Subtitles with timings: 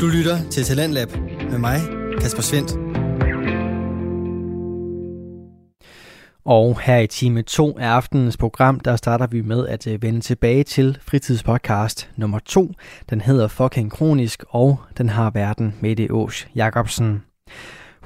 [0.00, 1.08] Du lytter til Talentlab
[1.50, 1.80] med mig,
[2.20, 2.72] Kasper Svendt.
[6.44, 10.20] Og her i time 2 af aftenens program, der starter vi med at øh, vende
[10.20, 12.72] tilbage til fritidspodcast nummer 2.
[13.10, 17.22] Den hedder Fucking Kronisk, og den har verden Mette Ås Jacobsen.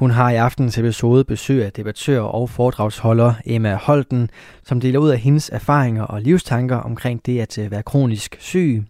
[0.00, 4.30] Hun har i aftens episode besøg af debattør og foredragsholder Emma Holten,
[4.64, 8.84] som deler ud af hendes erfaringer og livstanker omkring det at øh, være kronisk syg.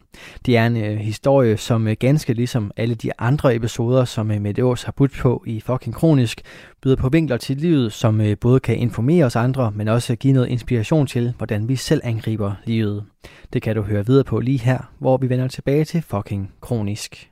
[0.47, 4.41] Det er en øh, historie, som øh, ganske ligesom alle de andre episoder, som uh,
[4.41, 6.41] Mette Aas har budt på i fucking kronisk,
[6.83, 10.49] byder på vinkler til livet, som både kan informere os andre, men også give noget
[10.49, 13.05] inspiration til, hvordan vi selv angriber livet.
[13.53, 17.30] Det kan du høre videre på lige her, hvor vi vender tilbage til fucking kronisk.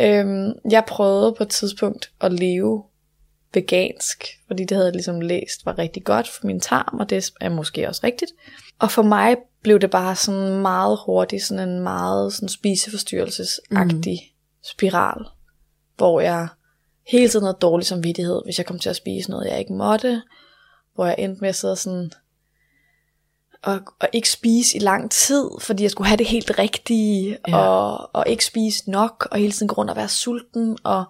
[0.00, 2.84] Øhm, jeg prøvede på et tidspunkt at leve
[3.54, 7.32] vegansk, fordi det havde jeg ligesom læst var rigtig godt for min tarm, og det
[7.40, 8.32] er måske også rigtigt.
[8.78, 14.60] Og for mig blev det bare sådan meget hurtigt, sådan en meget sådan spiseforstyrrelsesagtig mm.
[14.64, 15.24] spiral,
[15.96, 16.48] hvor jeg
[17.06, 20.22] hele tiden havde dårlig samvittighed, hvis jeg kom til at spise noget, jeg ikke måtte,
[20.94, 22.12] hvor jeg endte med at sidde sådan
[23.62, 27.56] og, og ikke spise i lang tid, fordi jeg skulle have det helt rigtige, ja.
[27.56, 31.04] og, og ikke spise nok, og hele tiden gå rundt og være sulten, og,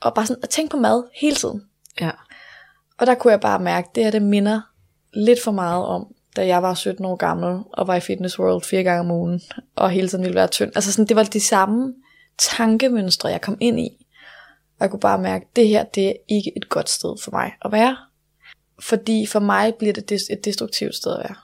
[0.00, 1.62] og bare sådan at tænke på mad hele tiden.
[2.00, 2.10] Ja.
[2.98, 4.60] Og der kunne jeg bare mærke, det her det minder
[5.14, 8.62] lidt for meget om, da jeg var 17 år gammel, og var i Fitness World
[8.62, 9.40] fire gange om ugen,
[9.76, 10.72] og hele tiden ville være tynd.
[10.74, 11.94] Altså sådan, det var de samme
[12.38, 14.06] tankemønstre, jeg kom ind i.
[14.78, 17.52] Og jeg kunne bare mærke, det her, det er ikke et godt sted for mig
[17.64, 17.96] at være.
[18.82, 21.36] Fordi for mig bliver det et destruktivt sted at være.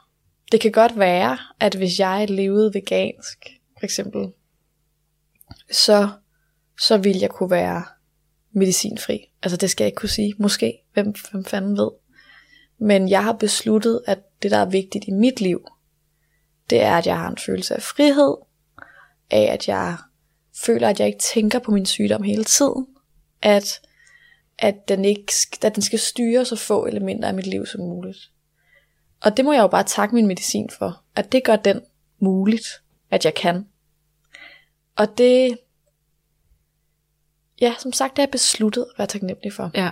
[0.52, 3.46] Det kan godt være, at hvis jeg levede vegansk,
[3.78, 4.28] for eksempel,
[5.70, 6.08] så,
[6.80, 7.84] så ville jeg kunne være
[8.52, 9.30] medicinfri.
[9.42, 10.34] Altså det skal jeg ikke kunne sige.
[10.38, 10.78] Måske.
[10.92, 11.90] Hvem, hvem fanden ved.
[12.78, 15.60] Men jeg har besluttet, at det der er vigtigt i mit liv,
[16.70, 18.36] det er, at jeg har en følelse af frihed,
[19.30, 19.96] af at jeg
[20.64, 22.86] føler, at jeg ikke tænker på min sygdom hele tiden,
[23.42, 23.80] at
[24.58, 28.18] at den, ikke, at den skal styre så få elementer af mit liv som muligt.
[29.20, 31.80] Og det må jeg jo bare takke min medicin for, at det gør den
[32.18, 32.66] muligt,
[33.10, 33.66] at jeg kan.
[34.96, 35.58] Og det,
[37.60, 39.70] ja, som sagt, det er jeg besluttet at være taknemmelig for.
[39.74, 39.90] Ja.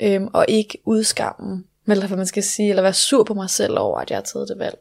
[0.00, 3.78] Øhm, og ikke udskamme, eller hvad man skal sige, eller være sur på mig selv
[3.78, 4.78] over, at jeg har taget det valg.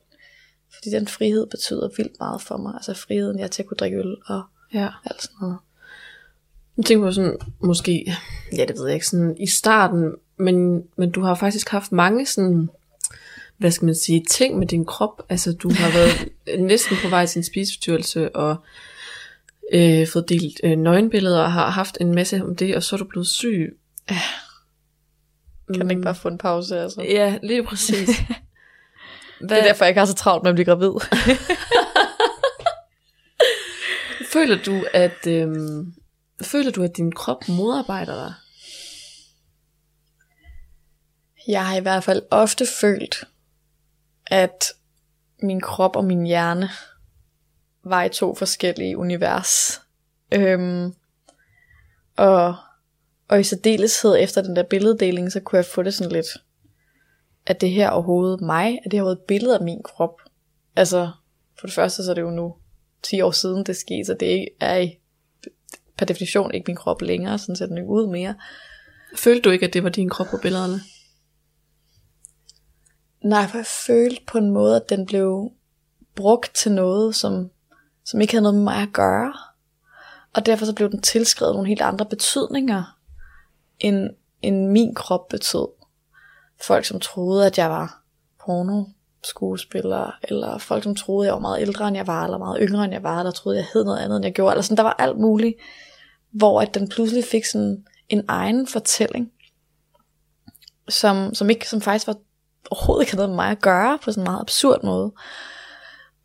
[0.73, 2.73] Fordi den frihed betyder vildt meget for mig.
[2.73, 4.43] Altså friheden, jeg til at kunne drikke øl og
[4.73, 4.89] ja.
[5.05, 5.57] alt sådan noget.
[6.79, 8.15] Jeg tænker på sådan, måske,
[8.57, 12.25] ja det ved jeg ikke, sådan i starten, men, men du har faktisk haft mange
[12.25, 12.69] sådan,
[13.57, 15.21] hvad skal man sige, ting med din krop.
[15.29, 16.29] Altså du har været
[16.69, 18.55] næsten på vej til en spiseforstyrrelse, og
[19.73, 22.97] øh, fået delt øh, nøgenbilleder, og har haft en masse om det, og så er
[22.97, 23.77] du blevet syg.
[24.11, 24.21] Ja.
[25.73, 25.89] Kan mm.
[25.89, 27.01] ikke bare få en pause, altså?
[27.01, 28.19] Ja, lige præcis.
[28.19, 28.35] Hvad?
[29.49, 30.91] Det er derfor, jeg ikke har så travlt med at blive gravid.
[34.33, 35.93] Føler du, at, øhm,
[36.41, 38.33] Føler du, at din krop modarbejder dig?
[41.47, 43.27] Jeg har i hvert fald ofte følt,
[44.27, 44.65] at
[45.41, 46.69] min krop og min hjerne
[47.83, 49.81] var i to forskellige univers.
[50.33, 50.93] Øhm,
[52.17, 52.55] og,
[53.27, 56.27] og i særdeleshed efter den der billeddeling, så kunne jeg få det sådan lidt,
[57.45, 60.21] at det her overhovedet mig, at det her overhovedet et billede af min krop.
[60.75, 61.11] Altså,
[61.59, 62.55] for det første så er det jo nu
[63.03, 64.98] 10 år siden det skete, så det er i
[65.99, 68.35] per definition ikke min krop længere, sådan ser den ikke ud mere.
[69.15, 70.79] Følte du ikke, at det var din krop på billederne?
[73.23, 75.51] Nej, for jeg følte på en måde, at den blev
[76.15, 77.49] brugt til noget, som,
[78.05, 79.33] som ikke havde noget med mig at gøre.
[80.35, 82.97] Og derfor så blev den tilskrevet nogle helt andre betydninger,
[83.79, 84.09] end,
[84.41, 85.67] end min krop betød.
[86.61, 88.03] Folk, som troede, at jeg var
[88.45, 88.83] porno
[89.23, 92.83] skuespiller, eller folk, som troede, jeg var meget ældre, end jeg var, eller meget yngre,
[92.83, 94.53] end jeg var, der troede, jeg hed noget andet, end jeg gjorde.
[94.53, 95.55] Eller sådan, der var alt muligt,
[96.31, 99.31] hvor at den pludselig fik sådan en egen fortælling,
[100.89, 102.15] som, som, ikke, som faktisk var
[102.71, 105.11] overhovedet ikke havde noget med mig at gøre, på sådan en meget absurd måde.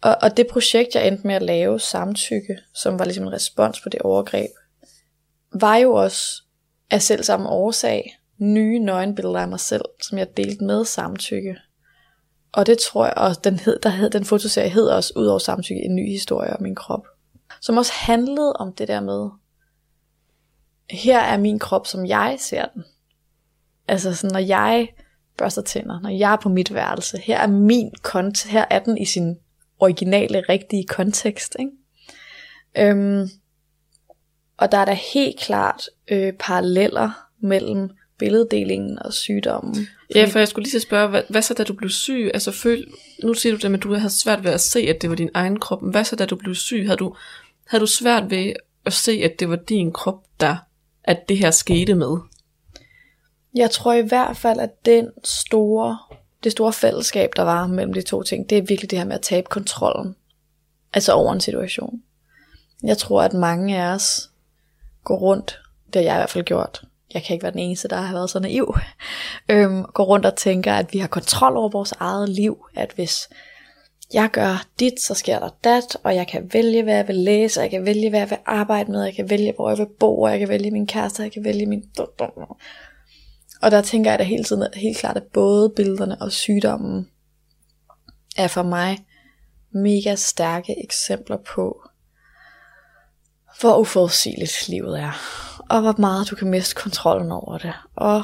[0.02, 3.80] Og, og det projekt, jeg endte med at lave, Samtykke, som var ligesom en respons
[3.80, 4.50] på det overgreb,
[5.52, 6.42] var jo også
[6.90, 11.56] af selv samme årsag nye nøgenbilleder af mig selv, som jeg delte med Samtykke.
[12.52, 15.38] Og det tror jeg, og den, hed, der hed, den fotoserie hed også, ud over
[15.38, 17.06] Samtykke, en ny historie om min krop.
[17.60, 19.28] Som også handlede om det der med,
[20.90, 22.84] her er min krop, som jeg ser den.
[23.88, 24.88] Altså sådan, når jeg
[25.36, 28.98] børster tænder, når jeg er på mit værelse, her er min kont, her er den
[28.98, 29.36] i sin
[29.78, 31.56] originale, rigtige kontekst.
[31.58, 31.70] Ikke?
[32.90, 33.28] Øhm,
[34.56, 39.88] og der er der helt klart øh, paralleller mellem billeddelingen og sygdommen.
[40.14, 42.30] Ja, for jeg skulle lige spørge, hvad, hvad så da du blev syg?
[42.34, 42.86] Altså føl,
[43.22, 45.30] nu siger du det, at du havde svært ved at se, at det var din
[45.34, 45.78] egen krop.
[45.90, 46.84] Hvad så da du blev syg?
[46.86, 47.16] Havde du,
[47.66, 48.52] havde du svært ved
[48.84, 50.56] at se, at det var din krop, der
[51.04, 52.16] at det her skete med?
[53.54, 55.98] Jeg tror i hvert fald, at den store,
[56.44, 59.14] det store fællesskab, der var mellem de to ting, det er virkelig det her med
[59.14, 60.16] at tabe kontrollen.
[60.92, 62.02] Altså over en situation.
[62.82, 64.30] Jeg tror, at mange af os
[65.04, 66.84] går rundt, det har jeg i hvert fald gjort,
[67.14, 68.74] jeg kan ikke være den eneste, der har været så naiv,
[69.48, 73.28] øhm, går rundt og tænker, at vi har kontrol over vores eget liv, at hvis
[74.12, 77.60] jeg gør dit, så sker der dat, og jeg kan vælge, hvad jeg vil læse,
[77.60, 79.88] og jeg kan vælge, hvad jeg vil arbejde med, jeg kan vælge, hvor jeg vil
[80.00, 81.84] bo, og jeg kan vælge min kæreste, og jeg kan vælge min...
[83.62, 87.08] Og der tænker jeg da hele tiden, helt klart, at både billederne og sygdommen
[88.36, 88.98] er for mig
[89.70, 91.82] mega stærke eksempler på,
[93.60, 95.12] hvor uforudsigeligt livet er,
[95.70, 98.22] og hvor meget du kan miste kontrollen over det, og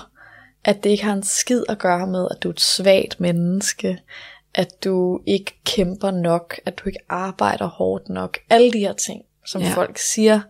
[0.65, 3.99] at det ikke har en skid at gøre med, at du er et svagt menneske,
[4.55, 9.23] at du ikke kæmper nok, at du ikke arbejder hårdt nok, alle de her ting,
[9.47, 9.73] som ja.
[9.75, 10.41] folk siger,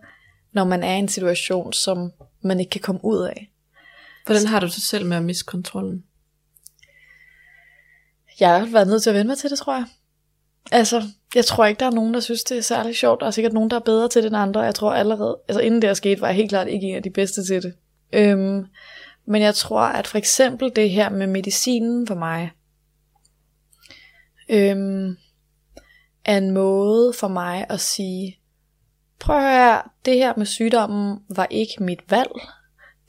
[0.51, 2.11] når man er i en situation, som
[2.41, 3.51] man ikke kan komme ud af.
[4.25, 6.03] Hvordan har du det selv med at miste kontrollen?
[8.39, 9.85] Jeg har været nødt til at vende mig til det, tror jeg.
[10.71, 11.03] Altså,
[11.35, 13.19] jeg tror ikke, der er nogen, der synes, det er særlig sjovt.
[13.19, 14.61] Der er sikkert nogen, der er bedre til det end andre.
[14.61, 17.03] Jeg tror allerede, altså inden det er sket, var jeg helt klart ikke en af
[17.03, 17.73] de bedste til det.
[18.13, 18.65] Øhm,
[19.25, 22.51] men jeg tror, at for eksempel det her med medicinen for mig,
[24.51, 25.17] øhm,
[26.25, 28.39] er en måde for mig at sige,
[29.19, 32.31] prøv at høre, det her med sygdommen var ikke mit valg.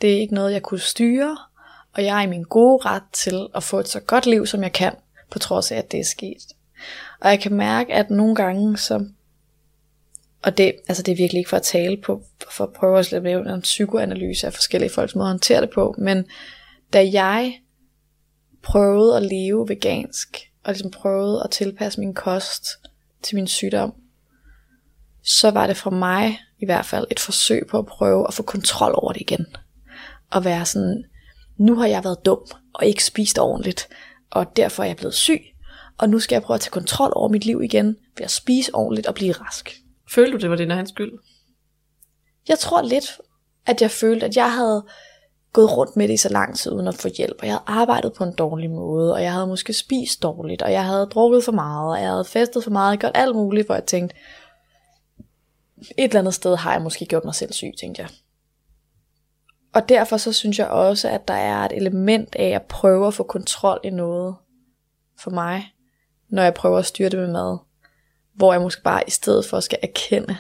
[0.01, 1.39] Det er ikke noget, jeg kunne styre,
[1.95, 4.63] og jeg er i min gode ret til at få et så godt liv, som
[4.63, 4.95] jeg kan,
[5.31, 6.43] på trods af, at det er sket.
[7.21, 9.07] Og jeg kan mærke, at nogle gange, så,
[10.43, 13.13] og det, altså det er virkelig ikke for at tale på, for at prøve at
[13.13, 16.25] lave en psykoanalyse af forskellige folks måde at håndtere det på, men
[16.93, 17.61] da jeg
[18.63, 22.67] prøvede at leve vegansk, og ligesom prøvede at tilpasse min kost
[23.23, 23.95] til min sygdom,
[25.23, 28.43] så var det for mig i hvert fald et forsøg på at prøve at få
[28.43, 29.47] kontrol over det igen.
[30.31, 31.05] Og være sådan,
[31.57, 32.39] nu har jeg været dum
[32.75, 33.89] og ikke spist ordentligt,
[34.31, 35.41] og derfor er jeg blevet syg,
[35.99, 37.87] og nu skal jeg prøve at tage kontrol over mit liv igen,
[38.17, 39.77] ved at spise ordentligt og blive rask.
[40.11, 41.13] Følte du, det var din egen skyld?
[42.49, 43.21] Jeg tror lidt,
[43.67, 44.87] at jeg følte, at jeg havde
[45.53, 47.81] gået rundt med det i så lang tid uden at få hjælp, og jeg havde
[47.81, 51.45] arbejdet på en dårlig måde, og jeg havde måske spist dårligt, og jeg havde drukket
[51.45, 54.17] for meget, og jeg havde festet for meget, og gjort alt muligt, hvor jeg tænkte,
[55.79, 58.11] et eller andet sted har jeg måske gjort mig selv syg, tænkte jeg.
[59.75, 63.15] Og derfor så synes jeg også, at der er et element af at prøve at
[63.15, 64.37] få kontrol i noget
[65.19, 65.75] for mig,
[66.29, 67.59] når jeg prøver at styre det med mad.
[68.35, 70.37] Hvor jeg måske bare i stedet for skal erkende,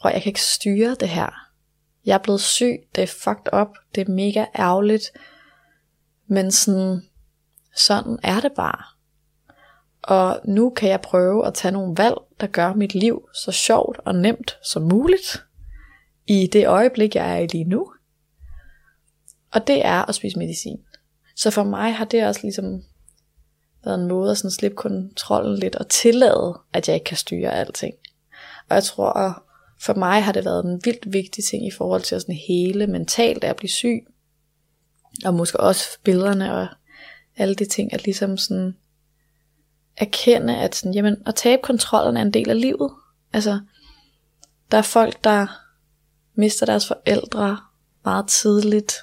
[0.00, 1.47] prøv jeg kan ikke styre det her.
[2.08, 5.04] Jeg er blevet syg, det er fucked up, det er mega ærgerligt,
[6.26, 7.02] men sådan,
[7.76, 8.84] sådan er det bare.
[10.02, 14.00] Og nu kan jeg prøve at tage nogle valg, der gør mit liv så sjovt
[14.04, 15.44] og nemt som muligt,
[16.26, 17.92] i det øjeblik, jeg er i lige nu.
[19.52, 20.78] Og det er at spise medicin.
[21.36, 22.82] Så for mig har det også ligesom
[23.84, 27.54] været en måde at sådan slippe kontrollen lidt og tillade, at jeg ikke kan styre
[27.54, 27.94] alting.
[28.68, 29.34] Og jeg tror, at
[29.80, 32.86] for mig har det været en vildt vigtig ting i forhold til at sådan hele
[32.86, 34.06] mentalt at blive syg.
[35.24, 36.66] Og måske også billederne og
[37.36, 38.76] alle de ting, at ligesom sådan
[39.96, 42.90] erkende, at sådan, jamen, at tabe kontrollen er en del af livet.
[43.32, 43.60] Altså,
[44.70, 45.46] der er folk, der
[46.34, 47.58] mister deres forældre
[48.04, 48.94] meget tidligt.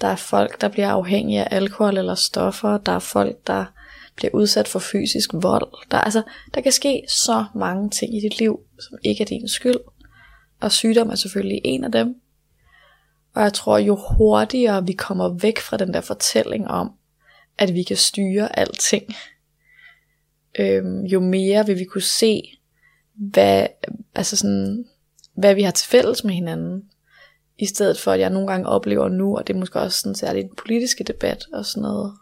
[0.00, 2.78] Der er folk, der bliver afhængige af alkohol eller stoffer.
[2.78, 3.64] Der er folk, der
[4.16, 5.90] bliver udsat for fysisk vold.
[5.90, 6.22] Der, altså,
[6.54, 9.76] der kan ske så mange ting i dit liv, som ikke er din skyld.
[10.60, 12.16] Og sygdom er selvfølgelig en af dem.
[13.34, 16.92] Og jeg tror, jo hurtigere vi kommer væk fra den der fortælling om,
[17.58, 19.14] at vi kan styre alting,
[20.58, 22.42] øhm, jo mere vil vi kunne se,
[23.14, 23.66] hvad,
[24.14, 24.84] altså sådan,
[25.34, 26.82] hvad vi har til fælles med hinanden.
[27.58, 30.14] I stedet for, at jeg nogle gange oplever nu, og det er måske også sådan
[30.14, 32.12] særligt en politiske debat og sådan noget,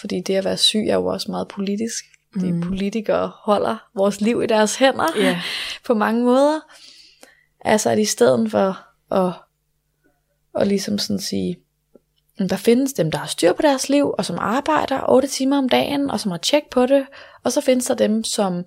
[0.00, 2.04] fordi det at være syg er jo også meget politisk.
[2.40, 2.60] De mm.
[2.60, 5.36] politikere holder vores liv i deres hænder yeah.
[5.86, 6.60] på mange måder.
[7.64, 8.78] Altså at i stedet for
[9.14, 9.32] at,
[10.54, 11.56] at ligesom sådan sige,
[12.38, 15.68] der findes dem, der har styr på deres liv, og som arbejder 8 timer om
[15.68, 17.06] dagen, og som har tjek på det,
[17.44, 18.64] og så findes der dem, som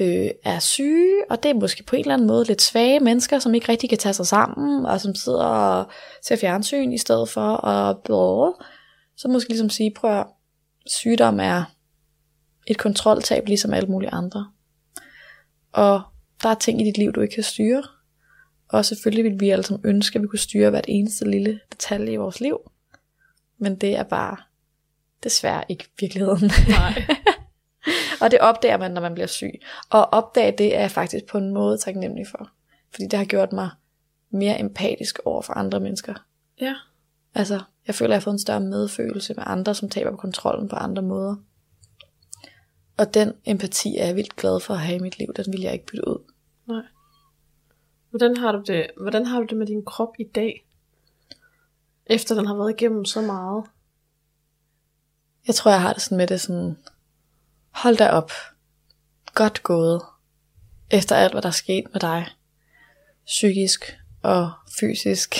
[0.00, 3.38] øh, er syge, og det er måske på en eller anden måde lidt svage mennesker,
[3.38, 5.90] som ikke rigtig kan tage sig sammen, og som sidder og
[6.22, 8.62] ser fjernsyn i stedet for, at og
[9.16, 10.26] så måske ligesom sige, prøv at
[10.86, 11.64] sygdom er
[12.66, 14.50] et kontroltab, ligesom alle mulige andre.
[15.72, 16.02] Og
[16.42, 17.82] der er ting i dit liv, du ikke kan styre.
[18.72, 22.12] Og selvfølgelig vil vi alle sammen ønske, at vi kunne styre hvert eneste lille detalje
[22.12, 22.58] i vores liv.
[23.58, 24.36] Men det er bare
[25.22, 26.50] desværre ikke virkeligheden.
[26.68, 27.06] Nej.
[28.22, 29.52] og det opdager man, når man bliver syg.
[29.90, 32.50] Og opdage det er jeg faktisk på en måde taknemmelig for.
[32.90, 33.70] Fordi det har gjort mig
[34.30, 36.14] mere empatisk over for andre mennesker.
[36.60, 36.74] Ja.
[37.34, 40.68] Altså, jeg føler, at jeg har fået en større medfølelse med andre, som taber kontrollen
[40.68, 41.36] på andre måder.
[42.96, 45.28] Og den empati er jeg vildt glad for at have i mit liv.
[45.36, 46.32] Den vil jeg ikke bytte ud.
[46.66, 46.82] Nej.
[48.12, 50.66] Hvordan har du det, hvordan har du det med din krop i dag?
[52.06, 53.64] Efter den har været igennem så meget.
[55.46, 56.78] Jeg tror, jeg har det sådan med det sådan,
[57.70, 58.32] hold da op.
[59.34, 60.02] Godt gået.
[60.90, 62.26] Efter alt, hvad der er sket med dig.
[63.26, 65.36] Psykisk og fysisk.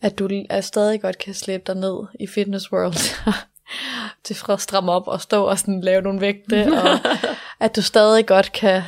[0.00, 3.26] At du er stadig godt kan slippe dig ned i Fitness World.
[4.24, 6.66] til at stramme op og stå og sådan lave nogle vægte.
[6.82, 6.98] Og
[7.64, 8.82] at du stadig godt kan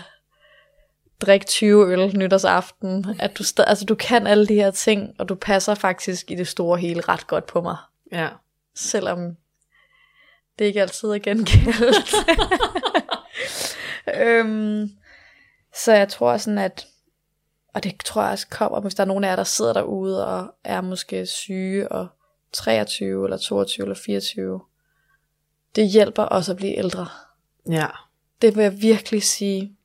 [1.21, 3.07] drikke 20 øl nytårsaften.
[3.19, 6.35] At du, sta- altså, du kan alle de her ting, og du passer faktisk i
[6.35, 7.77] det store hele ret godt på mig.
[8.13, 8.29] Ja.
[8.75, 9.37] Selvom
[10.59, 12.15] det ikke altid er gengældt.
[14.21, 14.91] øhm,
[15.85, 16.87] så jeg tror sådan, at
[17.75, 20.27] og det tror jeg også kommer, hvis der er nogen af jer, der sidder derude
[20.27, 22.09] og er måske syge og
[22.53, 24.61] 23 eller 22 eller 24.
[25.77, 27.07] Det hjælper også at blive ældre.
[27.71, 27.87] Ja.
[28.43, 29.77] Det vil jeg virkelig sige.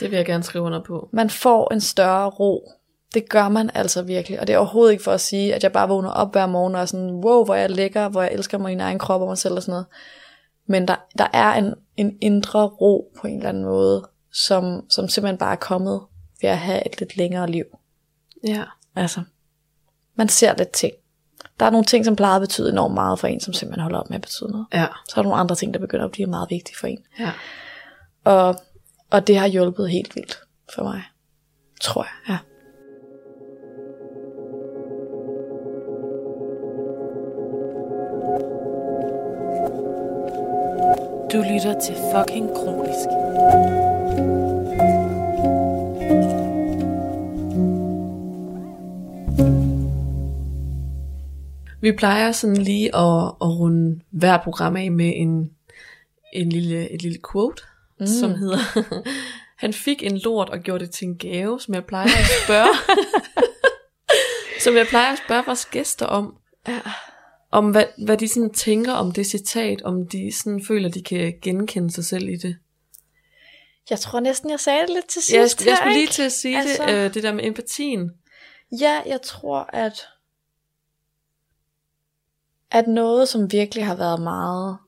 [0.00, 1.08] Det vil jeg gerne skrive under på.
[1.12, 2.72] Man får en større ro.
[3.14, 4.40] Det gør man altså virkelig.
[4.40, 6.74] Og det er overhovedet ikke for at sige, at jeg bare vågner op hver morgen
[6.74, 9.38] og er sådan, wow, hvor jeg lækker, hvor jeg elsker min egen krop og mig
[9.38, 9.86] selv og sådan noget.
[10.66, 15.08] Men der, der er en, en indre ro på en eller anden måde, som, som
[15.08, 16.00] simpelthen bare er kommet
[16.42, 17.64] ved at have et lidt længere liv.
[18.46, 18.64] Ja.
[18.96, 19.20] Altså,
[20.14, 20.92] man ser lidt ting.
[21.60, 23.98] Der er nogle ting, som plejer at betyde enormt meget for en, som simpelthen holder
[23.98, 24.66] op med at betyde noget.
[24.72, 24.86] Ja.
[25.08, 26.98] Så er der nogle andre ting, der begynder at blive meget vigtige for en.
[27.18, 27.32] Ja.
[28.24, 28.56] Og,
[29.14, 30.38] og det har hjulpet helt vildt
[30.74, 31.02] for mig.
[31.80, 32.38] Tror jeg, ja.
[41.32, 43.08] Du lytter til fucking kronisk.
[51.80, 55.50] Vi plejer sådan lige at, at runde hver program af med en,
[56.32, 57.62] en lille, et lille quote,
[58.00, 58.06] mm.
[58.06, 58.58] som hedder,
[59.64, 62.74] han fik en lort og gjorde det til en gave, som jeg plejer at spørge,
[64.64, 66.34] som jeg plejer at spørge vores gæster om,
[66.68, 66.80] Ja.
[67.50, 71.34] om hvad, hvad de sådan tænker om det citat, om de sådan føler, de kan
[71.42, 72.56] genkende sig selv i det.
[73.90, 75.60] Jeg tror næsten, jeg sagde det lidt til sidst.
[75.60, 76.86] Jeg, jeg her, skulle lige til at sige altså...
[76.86, 78.10] det, øh, det der med empatien.
[78.80, 80.06] Ja, jeg tror, at,
[82.70, 84.78] at noget, som virkelig har været meget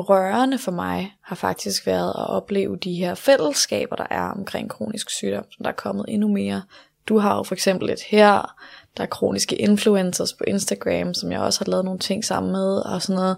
[0.00, 5.10] rørende for mig, har faktisk været at opleve de her fællesskaber, der er omkring kronisk
[5.10, 6.62] sygdom, som der er kommet endnu mere.
[7.08, 8.54] Du har jo for eksempel et her,
[8.96, 12.76] der er kroniske influencers på Instagram, som jeg også har lavet nogle ting sammen med,
[12.76, 13.36] og sådan noget.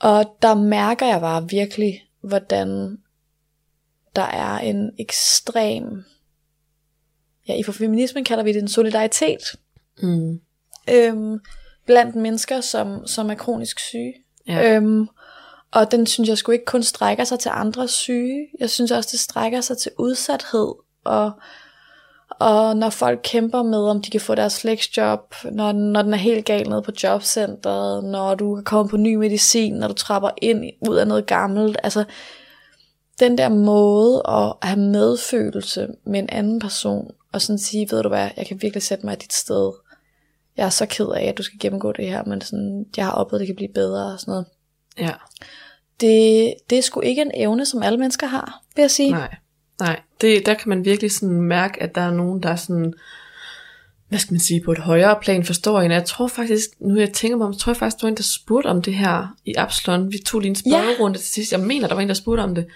[0.00, 2.98] Og der mærker jeg bare virkelig, hvordan
[4.16, 6.04] der er en ekstrem
[7.48, 9.40] ja, i for feminismen kalder vi det en solidaritet
[10.02, 10.40] Mm.
[10.90, 11.40] øhm,
[11.86, 14.14] blandt mennesker, som, som er kronisk syge.
[14.50, 14.76] Ja.
[14.76, 15.08] Øhm,
[15.72, 18.48] og den synes jeg sgu ikke kun strækker sig til andre syge.
[18.60, 20.74] Jeg synes også, det strækker sig til udsathed.
[21.04, 21.32] Og,
[22.28, 26.18] og når folk kæmper med, om de kan få deres flexjob, når, når den er
[26.18, 30.30] helt gal nede på jobcentret, når du kan komme på ny medicin, når du trapper
[30.42, 31.76] ind ud af noget gammelt.
[31.82, 32.04] Altså,
[33.20, 38.08] den der måde at have medfølelse med en anden person, og sådan sige, ved du
[38.08, 39.72] hvad, jeg kan virkelig sætte mig i dit sted.
[40.60, 43.12] Jeg er så ked af, at du skal gennemgå det her, men sådan, jeg har
[43.12, 44.46] oplevet, at det kan blive bedre og sådan noget.
[44.98, 45.12] Ja.
[46.00, 49.10] Det, det er sgu ikke en evne, som alle mennesker har, vil jeg sige.
[49.10, 49.34] Nej,
[49.80, 50.00] nej.
[50.20, 52.94] Det, der kan man virkelig sådan mærke, at der er nogen, der er sådan,
[54.08, 55.90] hvad skal man sige, på et højere plan forstår en.
[55.90, 58.22] Jeg tror faktisk, nu jeg tænker mig om, tror jeg faktisk, der var en, der
[58.22, 60.12] spurgte om det her i Absalon.
[60.12, 61.52] Vi tog lige en spørgerunde til sidst.
[61.52, 62.66] Jeg mener, der var en, der spurgte om det.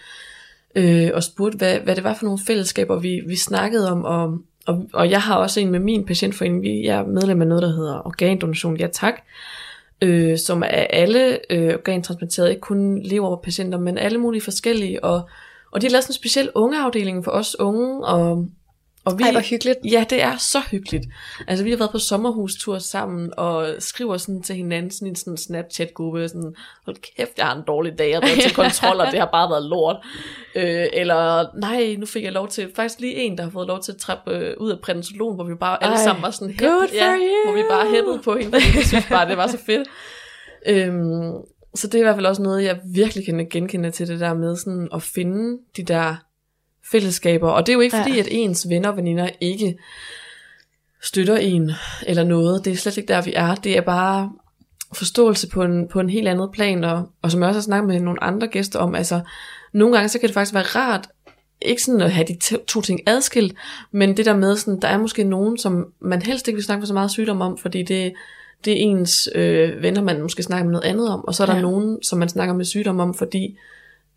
[0.75, 4.05] Øh, og spurgte, hvad, hvad det var for nogle fællesskaber, vi, vi snakkede om.
[4.05, 6.63] Og, og, og jeg har også en med min patientforening.
[6.63, 8.77] Vi, jeg er medlem af noget, der hedder Organdonation.
[8.77, 9.15] Ja tak.
[10.03, 15.05] Øh, som er alle øh, organtransplanterede, ikke kun leverpatienter, men alle mulige forskellige.
[15.05, 15.29] Og,
[15.73, 18.47] og de har lavet sådan en speciel ungeafdeling for os unge, og,
[19.05, 19.79] og vi, Ej, hvor hyggeligt.
[19.91, 21.07] Ja, det er så hyggeligt.
[21.49, 25.37] Altså, vi har været på sommerhustur sammen, og skriver sådan til hinanden sådan en sådan
[25.37, 29.29] Snapchat-gruppe, sådan, hold kæft, jeg har en dårlig dag, jeg har til kontroller, det har
[29.33, 29.97] bare været lort.
[30.55, 33.83] Øh, eller, nej, nu fik jeg lov til, faktisk lige en, der har fået lov
[33.83, 36.55] til at trappe øh, ud af prednisolon, hvor vi bare alle Ej, sammen var sådan,
[36.59, 37.53] good ja, you.
[37.53, 39.89] hvor vi bare hæppede på hende, fordi vi synes bare, det var så fedt.
[40.67, 41.33] Øhm,
[41.75, 44.35] så det er i hvert fald også noget, jeg virkelig kan genkende til det der
[44.35, 46.17] med sådan at finde de der
[46.91, 47.51] fællesskaber.
[47.51, 48.03] Og det er jo ikke Ja.
[48.03, 49.79] fordi, at ens venner og veninder ikke
[51.03, 51.71] støtter en
[52.07, 52.65] eller noget.
[52.65, 53.55] Det er slet ikke der, vi er.
[53.55, 54.33] Det er bare
[54.93, 56.85] forståelse på en, på en helt andet plan.
[56.85, 59.21] Og, og som jeg også har snakket med nogle andre gæster om, altså
[59.73, 61.09] nogle gange så kan det faktisk være rart
[61.63, 63.55] ikke sådan at have de to, to ting adskilt,
[63.91, 66.83] men det der med, sådan, der er måske nogen, som man helst ikke vil snakke
[66.83, 68.13] for så meget sygdom om, fordi det,
[68.65, 71.47] det er ens øh, venner, man måske snakker med noget andet om, og så er
[71.47, 71.61] der ja.
[71.61, 73.59] nogen, som man snakker med sygdom om, fordi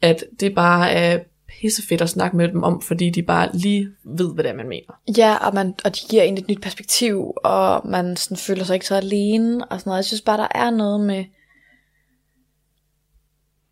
[0.01, 1.19] at det bare er
[1.61, 4.69] pissefedt at snakke med dem om, fordi de bare lige ved, hvad det er, man
[4.69, 5.17] mener.
[5.17, 8.73] Ja, og, man, og de giver en et nyt perspektiv, og man sådan føler sig
[8.73, 9.97] ikke så alene, og sådan noget.
[9.97, 11.25] Jeg synes bare, der er noget med,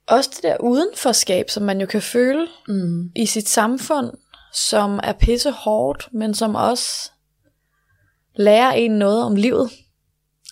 [0.08, 3.12] også det der udenforskab, som man jo kan føle Mm.
[3.16, 4.12] i sit samfund,
[4.54, 7.12] som er pisse hårdt, men som også
[8.36, 9.72] lærer en noget om livet.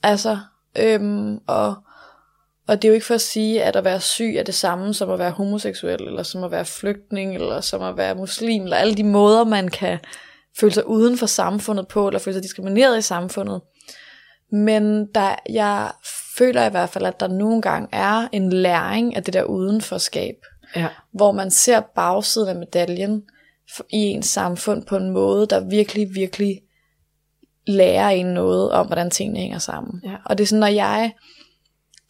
[0.03, 0.37] Altså,
[0.79, 1.75] øhm, og,
[2.67, 4.93] og det er jo ikke for at sige, at at være syg er det samme
[4.93, 8.77] som at være homoseksuel, eller som at være flygtning, eller som at være muslim, eller
[8.77, 9.99] alle de måder, man kan
[10.59, 13.61] føle sig uden for samfundet på, eller føle sig diskrimineret i samfundet.
[14.51, 15.91] Men der, jeg
[16.37, 20.35] føler i hvert fald, at der nogle gange er en læring af det der udenforskab,
[20.75, 20.87] Ja.
[21.11, 23.23] hvor man ser bagsiden af medaljen
[23.89, 26.61] i ens samfund på en måde, der virkelig, virkelig
[27.67, 30.01] lærer en noget om, hvordan tingene hænger sammen.
[30.05, 30.15] Ja.
[30.25, 31.11] Og det er sådan, når jeg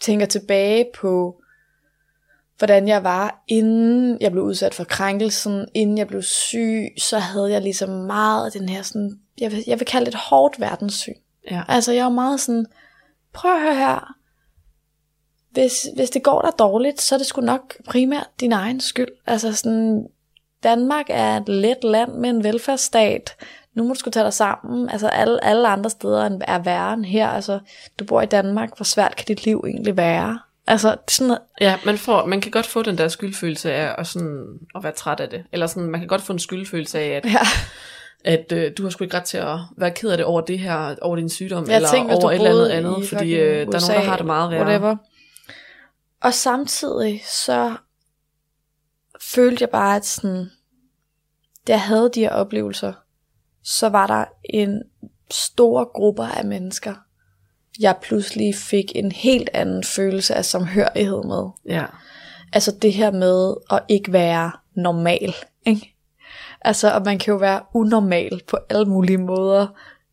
[0.04, 1.42] tænker tilbage på,
[2.58, 7.52] hvordan jeg var, inden jeg blev udsat for krænkelsen, inden jeg blev syg, så havde
[7.52, 10.60] jeg ligesom meget af den her sådan, jeg vil, jeg vil kalde det et hårdt
[10.60, 11.14] verdenssyn.
[11.52, 11.64] Ja.
[11.68, 12.66] Altså jeg var meget sådan,
[13.34, 14.14] prøv at høre her,
[15.52, 19.12] hvis, hvis det går dig dårligt, så er det sgu nok primært din egen skyld.
[19.26, 20.08] Altså sådan,
[20.64, 23.36] Danmark er et let land med en velfærdsstat.
[23.76, 24.90] Nu må du skulle tage dig sammen.
[24.90, 27.28] Altså alle, alle andre steder er værre end her.
[27.28, 27.60] Altså,
[28.00, 30.40] du bor i Danmark, hvor svært kan dit liv egentlig være?
[30.68, 33.74] Altså, det er sådan noget, Ja, man, får, man kan godt få den der skyldfølelse
[33.74, 35.44] af at, sådan, at være træt af det.
[35.52, 37.40] Eller sådan, man kan godt få en skyldfølelse af, at, ja,
[38.26, 40.60] at øh, du har sgu ikke ret til at være ked af det over det
[40.60, 43.60] her, over din sygdom, Jeg eller tænker, over et eller andet andet, fordi øh, der
[43.62, 44.62] er nogen, der har det meget værre.
[44.66, 44.96] whatever.
[46.22, 47.76] Og samtidig så
[49.22, 50.52] følte jeg bare, at sådan,
[51.68, 52.94] da jeg havde de her oplevelser,
[53.64, 54.82] så var der en
[55.32, 56.94] stor gruppe af mennesker,
[57.80, 61.50] jeg pludselig fik en helt anden følelse af samhørighed med.
[61.76, 61.86] Ja,
[62.54, 65.36] Altså det her med at ikke være normal.
[65.66, 65.96] Ikke?
[66.62, 69.68] Altså, og man kan jo være unormal på alle mulige måder,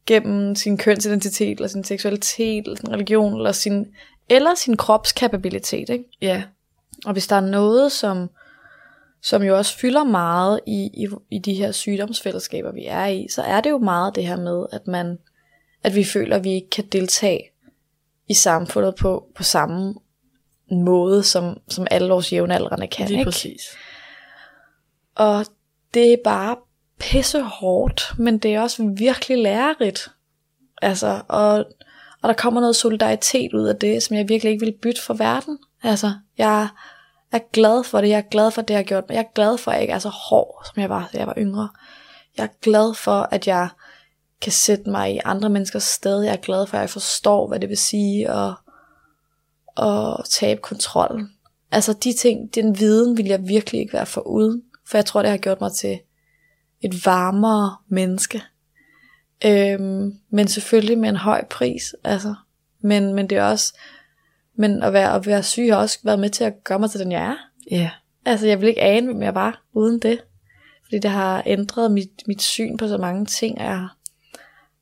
[0.07, 3.87] gennem sin kønsidentitet, eller sin seksualitet, eller sin religion, eller sin,
[4.29, 5.89] eller sin kropskapabilitet.
[5.89, 6.05] Ikke?
[6.21, 6.43] ja,
[7.07, 8.31] Og hvis der er noget, som,
[9.23, 13.43] som jo også fylder meget i, i, i de her sygdomsfællesskaber, vi er i, så
[13.43, 15.19] er det jo meget det her med, at man
[15.83, 17.51] at vi føler, at vi ikke kan deltage
[18.29, 19.95] i samfundet på, på samme
[20.71, 23.09] måde, som, som alle vores jævnaldrende kan.
[23.09, 23.31] lige ikke?
[23.31, 23.63] præcis.
[25.15, 25.47] Og
[25.95, 26.57] det er bare
[26.99, 30.09] pisse hårdt, men det er også virkelig lærerigt.
[30.83, 31.57] Altså, og,
[32.23, 35.15] og der kommer noget solidaritet ud af det, som jeg virkelig ikke vil bytte for
[35.15, 35.59] verden.
[35.83, 36.69] Altså, jeg
[37.33, 38.09] jeg er glad for det.
[38.09, 39.05] Jeg er glad for det, jeg har gjort.
[39.09, 41.27] Jeg er glad for, at jeg ikke er så hård, som jeg var, da jeg
[41.27, 41.69] var yngre.
[42.37, 43.69] Jeg er glad for, at jeg
[44.41, 46.23] kan sætte mig i andre menneskers sted.
[46.23, 48.55] Jeg er glad for, at jeg forstår, hvad det vil sige at,
[49.87, 51.29] at tabe kontrollen.
[51.71, 54.63] Altså de ting, den viden vil jeg virkelig ikke være for uden.
[54.87, 55.99] For jeg tror, det har gjort mig til
[56.81, 58.43] et varmere menneske.
[59.45, 61.95] Øhm, men selvfølgelig med en høj pris.
[62.05, 62.35] Altså.
[62.81, 63.75] Men, men det er også...
[64.61, 67.01] Men at være, at være syg har også været med til at gøre mig til
[67.01, 67.37] den, jeg er.
[67.71, 67.91] Ja,
[68.25, 70.25] Altså, jeg vil ikke ane, hvem jeg var uden det.
[70.85, 73.89] Fordi det har ændret mit, mit syn på så mange ting, og jeg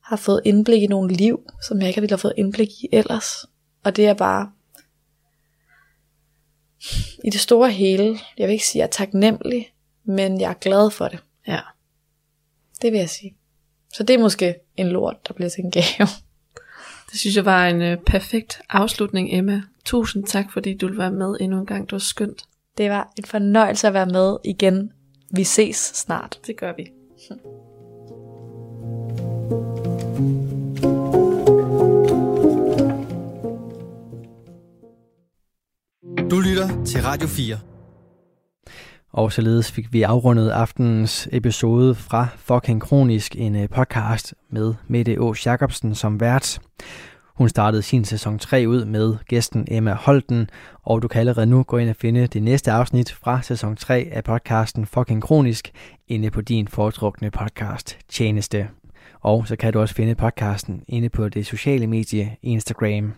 [0.04, 3.46] har fået indblik i nogle liv, som jeg ikke ville have fået indblik i ellers.
[3.84, 4.50] Og det er bare...
[7.24, 9.72] I det store hele, jeg vil ikke sige, at jeg er taknemmelig,
[10.04, 11.18] men jeg er glad for det.
[11.46, 11.60] ja.
[12.82, 13.36] Det vil jeg sige.
[13.92, 16.08] Så det er måske en lort, der bliver til en gave.
[17.10, 19.62] Det synes jeg var en øh, perfekt afslutning, Emma.
[19.84, 21.84] Tusind tak, fordi du vil være med endnu en gang.
[21.84, 22.42] Det var skønt.
[22.78, 24.92] Det var en fornøjelse at være med igen.
[25.30, 26.38] Vi ses snart.
[26.46, 26.90] Det gør vi.
[36.30, 37.58] Du lytter til Radio 4.
[39.18, 45.16] Og således fik vi afrundet aftenens episode fra Fucking Kronisk, en øh, podcast med Mette
[45.20, 45.34] Å.
[45.46, 46.60] Jacobsen som vært.
[47.34, 50.50] Hun startede sin sæson 3 ud med gæsten Emma Holten,
[50.82, 54.08] og du kan allerede nu gå ind og finde det næste afsnit fra sæson 3
[54.12, 55.70] af podcasten Fucking Kronisk
[56.08, 58.68] inde på din foretrukne podcast tjeneste.
[59.20, 63.12] Og så kan du også finde podcasten inde på det sociale medie Instagram.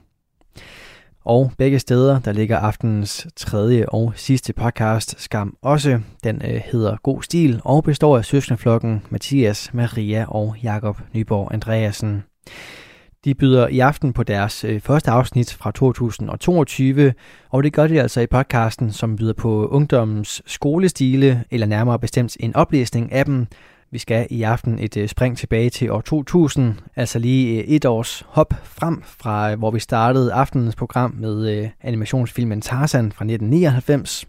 [1.24, 6.00] Og begge steder, der ligger aftenens tredje og sidste podcast, Skam også.
[6.24, 12.22] Den øh, hedder God Stil og består af søskendeflokken Mathias, Maria og Jakob Nyborg Andreasen.
[13.24, 17.14] De byder i aften på deres øh, første afsnit fra 2022,
[17.50, 22.36] og det gør de altså i podcasten, som byder på ungdommens skolestile, eller nærmere bestemt
[22.40, 23.46] en oplæsning af dem.
[23.92, 27.84] Vi skal i aften et øh, spring tilbage til år 2000, altså lige øh, et
[27.84, 34.26] års hop frem fra, øh, hvor vi startede aftenens program med animationsfilmen Tarzan fra 1999.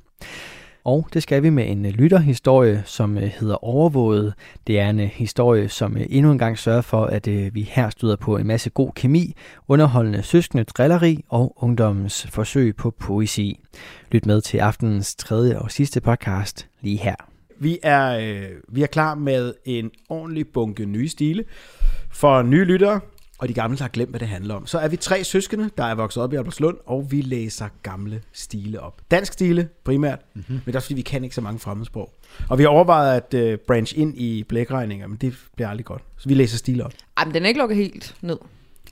[0.84, 4.34] Og det skal vi med en lytterhistorie, som hedder Overvåget.
[4.68, 8.38] Det er en historie, som endnu en gang sørger for, at vi her støder på
[8.38, 9.36] en masse god kemi,
[9.68, 13.60] underholdende søskende drilleri og ungdommens forsøg på poesi.
[14.12, 17.31] Lyt med til aftenens tredje og sidste podcast lige her.
[17.62, 21.44] Vi er, øh, vi er klar med en ordentlig bunke nye stile
[22.12, 23.00] for nye lyttere,
[23.38, 24.68] og de gamle, der har glemt, hvad det handler om.
[24.68, 28.22] Så er vi tre søskende, der er vokset op i Albertslund, og vi læser gamle
[28.34, 29.02] stile op.
[29.12, 30.54] Dansk stile primært, mm-hmm.
[30.54, 32.14] men det er også fordi, vi kan ikke så mange fremmedsprog.
[32.50, 36.02] Og vi har overvejet at øh, branch ind i blækregninger, men det bliver aldrig godt.
[36.18, 36.94] Så vi læser stile op.
[37.18, 38.38] Ej, men den er ikke lukket helt ned.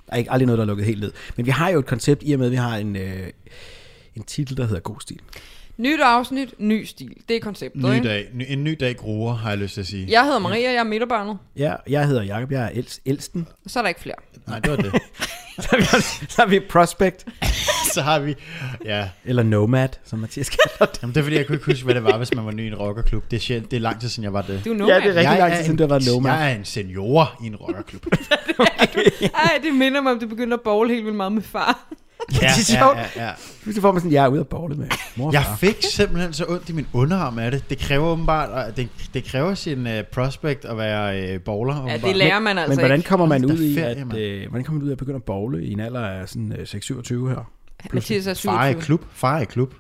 [0.06, 1.12] Der er ikke aldrig noget, der er lukket helt ned.
[1.36, 3.28] Men vi har jo et koncept i og med, at vi har en, øh,
[4.16, 5.20] en titel, der hedder God Stil.
[5.80, 7.14] Nyt afsnit, ny stil.
[7.30, 8.08] Det er konceptet, Ny ikke?
[8.08, 8.28] dag.
[8.34, 10.08] Ny, en ny dag gruer, har jeg lyst til at sige.
[10.10, 11.38] Jeg hedder Maria, jeg er midterbarnet.
[11.56, 13.48] Ja, jeg hedder Jakob, jeg er ældst, ældsten.
[13.68, 14.16] Så er der ikke flere.
[14.48, 14.92] Nej, det var det.
[15.60, 15.86] Så er vi,
[16.30, 17.26] så er vi Prospect,
[17.94, 18.36] Så har vi...
[18.86, 21.02] Ja, eller Nomad, som Mathias kalder det.
[21.02, 22.64] Jamen, det er fordi, jeg kunne ikke huske, hvad det var, hvis man var ny
[22.64, 23.32] i en rockerklub.
[23.32, 24.62] Det er, sjældent, det er lang tid siden, jeg var det.
[24.66, 25.88] Du er nu, Ja, det er rigtig Jeg lang er tid siden, en- du har
[25.88, 26.32] været Nomad.
[26.32, 28.06] Jeg er en senior i en rockerklub.
[29.34, 31.88] Ej, det minder mig om, du begynder at bowl helt vildt meget med far.
[32.42, 32.98] Ja, det er sjovt.
[32.98, 33.32] Ja, ja, ja.
[33.64, 35.56] Pludselig får man sådan, jeg er ude af bordet med mor Jeg far.
[35.56, 37.70] fik simpelthen så ondt i min underarm af det.
[37.70, 41.76] Det kræver åbenbart, det, det kræver sin uh, prospect at være uh, bowler.
[41.76, 42.02] Ja, åbenbart.
[42.10, 43.08] det lærer man altså Men hvordan ikke.
[43.10, 44.20] kommer man ud i, ferie, at, mand.
[44.20, 46.54] øh, hvordan kommer man ud af at begynde at bowle i en alder af sådan
[46.54, 47.52] øh, 6-27 her?
[47.94, 48.82] Mathias er Far er i 27.
[48.82, 49.06] klub.
[49.14, 49.74] Far i klub.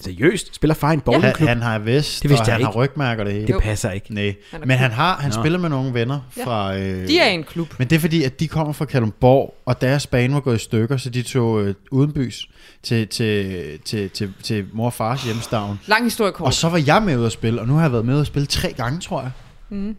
[0.00, 0.54] Seriøst?
[0.54, 1.48] Spiller far i en Han, bowlingklub?
[1.48, 3.46] han har vest, Det vidste og jeg han har rygmærker og det hele.
[3.46, 4.14] Det passer ikke.
[4.14, 5.42] Nej, Han men han har han Nå.
[5.42, 6.44] spiller med nogle venner Ja.
[6.44, 6.76] fra...
[6.78, 7.68] Øh, De er i en klub.
[7.78, 10.64] Men det er fordi, at de kommer fra Kalundborg, og deres bane var gået i
[10.64, 12.48] stykker, så de tog øh, udenbys
[12.82, 15.80] til, til, til, til, til mor og fars hjemstavn.
[15.86, 16.46] Lang historie kort.
[16.46, 18.20] Og så var jeg med ud at spille, og nu har jeg været med ud
[18.20, 19.30] at spille tre gange, tror jeg.
[19.70, 19.96] Det er Men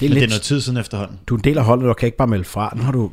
[0.00, 1.18] det er lidt, noget tid siden efterhånden.
[1.26, 2.72] du er en del af holdet, du kan ikke bare melde fra.
[2.76, 3.10] Nu har du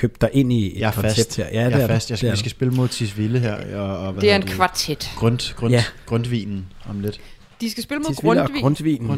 [0.00, 1.36] købt dig ind i et Jeg er koncept fast.
[1.36, 1.46] her.
[1.52, 1.92] Ja, jeg det er du.
[1.92, 2.10] fast.
[2.10, 3.76] Jeg skal, Det er vi skal spille mod Tisvilde her.
[3.80, 5.10] Og, og hvad det er en kvartet.
[5.16, 5.84] Grund, grund, Ja.
[6.06, 7.20] Grundvinen om lidt.
[7.60, 9.00] De skal spille mod Tisvilde og Grundtvig.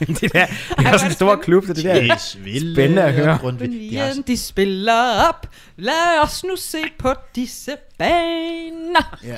[0.00, 0.46] Det, der,
[0.78, 3.38] det er også en stor klub, så det der Tisvilde spændende at høre.
[3.38, 4.00] Grundtvig.
[4.26, 5.46] De spiller op.
[5.76, 9.18] Lad os nu se på disse baner.
[9.24, 9.36] ja,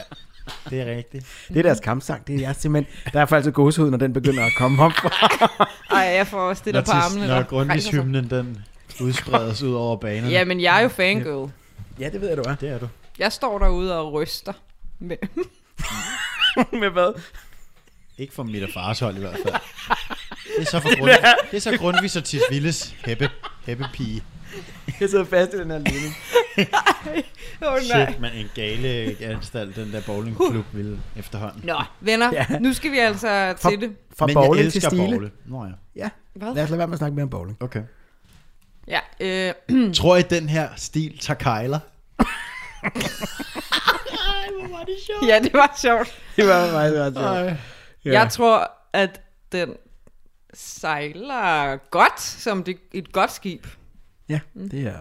[0.71, 1.25] det er rigtigt.
[1.49, 2.27] det er deres kampsang.
[2.27, 4.93] Det er jeg simpelthen, der er faktisk gåsehud, når den begynder at komme op.
[5.91, 7.27] Ej, jeg får også det Når, der på armene.
[7.27, 7.43] når.
[7.43, 8.59] Grundtvigshymnen, den
[9.01, 10.29] udspredes ud over banerne.
[10.33, 11.51] Ja, men jeg er jo fangirl.
[12.01, 12.55] ja, det ved jeg, du er.
[12.55, 12.89] Det er du.
[13.19, 14.53] Jeg står derude og ryster.
[14.99, 15.17] Med.
[16.81, 17.21] Med hvad?
[18.19, 19.55] Ikke for mit og fars hold i hvert fald.
[20.57, 21.11] Det er så for grund,
[21.51, 23.31] det er så grundvis og Tisvilles heppe,
[23.67, 24.23] heppepige.
[25.01, 26.15] Jeg sidder fast i den her ligning.
[27.63, 28.07] Oh, nej.
[28.07, 31.61] Shit, man en gale anstalt, den der bowlingklub ville efterhånden.
[31.65, 32.47] Nå, venner, Ja.
[32.61, 33.97] nu skal vi altså til det.
[34.19, 35.03] Fra Men bowling jeg til elsker stile.
[35.03, 35.31] bowle.
[35.47, 35.71] Nå ja.
[35.97, 36.55] Ja, Hvad?
[36.55, 37.57] lad os lade være med at snakke mere om bowling.
[37.63, 37.83] Okay.
[38.89, 39.55] Ja, øh,
[39.95, 41.79] Tror I, den her stil tager kejler?
[45.29, 46.23] ja, det var sjovt.
[46.37, 47.61] Det var meget, meget sjovt.
[48.05, 48.21] Ja.
[48.21, 49.21] Jeg tror, at
[49.53, 49.75] den
[50.55, 53.67] sejler godt, som det, et godt skib.
[54.29, 54.95] Ja, det er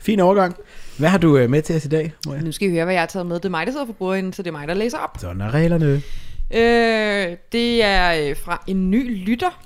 [0.00, 0.56] fin overgang.
[0.98, 2.40] Hvad har du øh, med til os i dag, Maria?
[2.40, 3.36] Nu skal I høre, hvad jeg har taget med.
[3.36, 5.16] Det er mig, der sidder for bordenden, så det er mig, der læser op.
[5.20, 6.02] Sådan er reglerne.
[6.50, 9.62] Øh, det er øh, fra en ny lytter.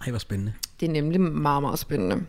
[0.00, 0.52] Ej, hvor spændende.
[0.80, 2.26] Det er nemlig meget, meget spændende.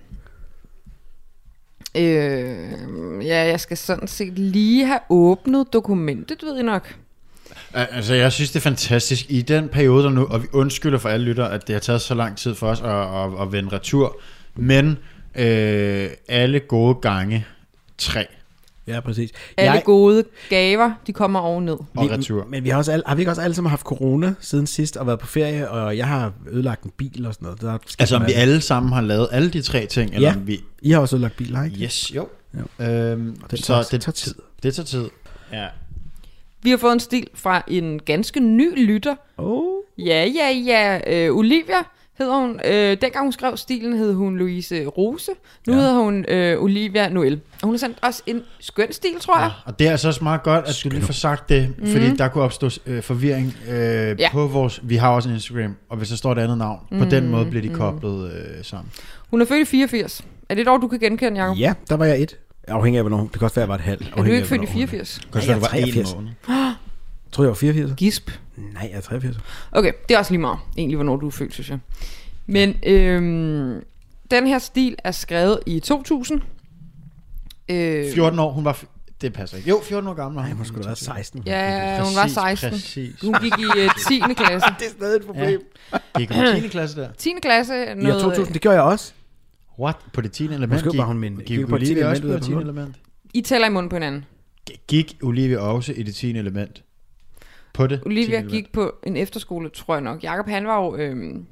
[1.98, 6.96] Øh, ja, jeg skal sådan set lige have åbnet dokumentet, ved I nok.
[7.74, 9.26] Altså, jeg synes, det er fantastisk.
[9.30, 12.02] I den periode der nu, og vi undskylder for alle lytter, at det har taget
[12.02, 14.20] så lang tid for os at, at, at vende retur,
[14.56, 14.98] men
[15.36, 17.46] øh, alle gode gange
[17.98, 18.28] tre
[18.88, 19.32] Ja, præcis.
[19.58, 21.74] Alle Jeg- gode gaver, de kommer ovenned.
[21.74, 22.46] og retur.
[22.50, 24.98] Men vi har, også alle, har vi ikke også alle sammen haft corona siden sidst
[24.98, 27.62] og været på ferie, og jeg har ødelagt en bil og sådan noget.
[27.62, 30.36] Der er Altså, om vi alle sammen har lavet alle de tre ting, eller Ja.
[30.36, 30.60] om vi...
[30.82, 31.78] I har også ødelagt biler, ikke?
[31.78, 32.28] Yes, jo.
[32.80, 32.86] Jo.
[32.86, 34.36] Øhm, Og det så tager, det, tager tid.
[34.64, 35.10] det tager tid.
[35.54, 35.66] Ja.
[36.64, 39.16] Vi har fået en stil fra en ganske ny lytter.
[39.38, 39.64] Oh.
[39.98, 41.00] Ja, ja, ja.
[41.08, 41.76] Øh, Olivia
[42.24, 42.60] hedder hun.
[42.66, 45.32] Øh, dengang hun skrev stilen, hed hun Louise Rose.
[45.68, 45.80] Nu ja.
[45.80, 47.34] hedder hun øh, Olivia Noel.
[47.34, 49.52] Og hun har sendt os en skøn stil, tror jeg.
[49.66, 51.88] Og det er altså også meget godt, at du lige får sagt det, mm.
[51.88, 54.14] fordi der kunne opstå øh, forvirring øh, Ja.
[54.20, 54.30] ja.
[54.32, 54.80] på vores...
[54.84, 57.00] Vi har også en Instagram, og hvis der står et andet navn, mm.
[57.00, 58.92] på den måde bliver de koblet øh, sammen.
[59.32, 60.22] Hun er født i 84.
[60.50, 61.58] Er det et år, du kan genkende, Jacob?
[61.60, 62.38] Ja, der var jeg et.
[62.68, 63.22] Afhængig af, hvornår.
[63.22, 64.14] Det kan også være, at jeg var et halvt.
[64.18, 65.20] Er du ikke født i 84?
[65.34, 66.16] Kan du jeg du var en 83.
[66.16, 66.30] måned?
[67.32, 67.92] Jeg tror, jeg var 84.
[67.98, 68.32] Gisp.
[68.74, 69.38] Nej, jeg er 83.
[69.72, 71.80] Okay, det er også lige meget, egentlig, hvornår du er født, synes jeg.
[72.46, 73.84] Men øhm,
[74.32, 76.42] den her stil er skrevet i 2000.
[77.70, 78.74] Øh, 14 år, hun var...
[78.74, 78.86] f-
[79.22, 79.70] Det passer ikke.
[79.70, 80.66] Jo, 14 år gammel var Nej, hun.
[80.66, 81.44] skulle da være 16.
[81.46, 82.70] Ja, hun var Præcis, 16.
[82.70, 83.22] Præcis.
[83.22, 83.74] Hun gik i uh,
[84.10, 84.20] 10.
[84.34, 84.68] klasse.
[84.80, 85.62] Det er stadig et problem.
[86.18, 86.68] Gik hun i 10.
[86.68, 87.10] klasse der?
[87.18, 87.30] 10.
[87.42, 87.94] klasse, Ja.
[87.94, 88.16] Noget...
[88.16, 89.14] år 2000, det gjorde jeg også.
[89.80, 89.96] What?
[90.14, 90.44] På det 10.
[90.46, 92.08] element Måske gik, var hun min- gik, gik på det Olivia 10.
[92.10, 92.52] også element på ud det af 10.
[92.52, 92.70] Bornholm?
[92.78, 92.96] element?
[93.34, 94.26] I taler i munden på hinanden.
[94.88, 96.30] Gik Olivia også i det 10.
[96.38, 96.84] element?
[97.74, 98.06] På det 10.
[98.06, 100.24] Olivia gik på en efterskole, tror jeg nok.
[100.24, 100.96] Jakob han var jo...
[100.96, 101.46] Øhm,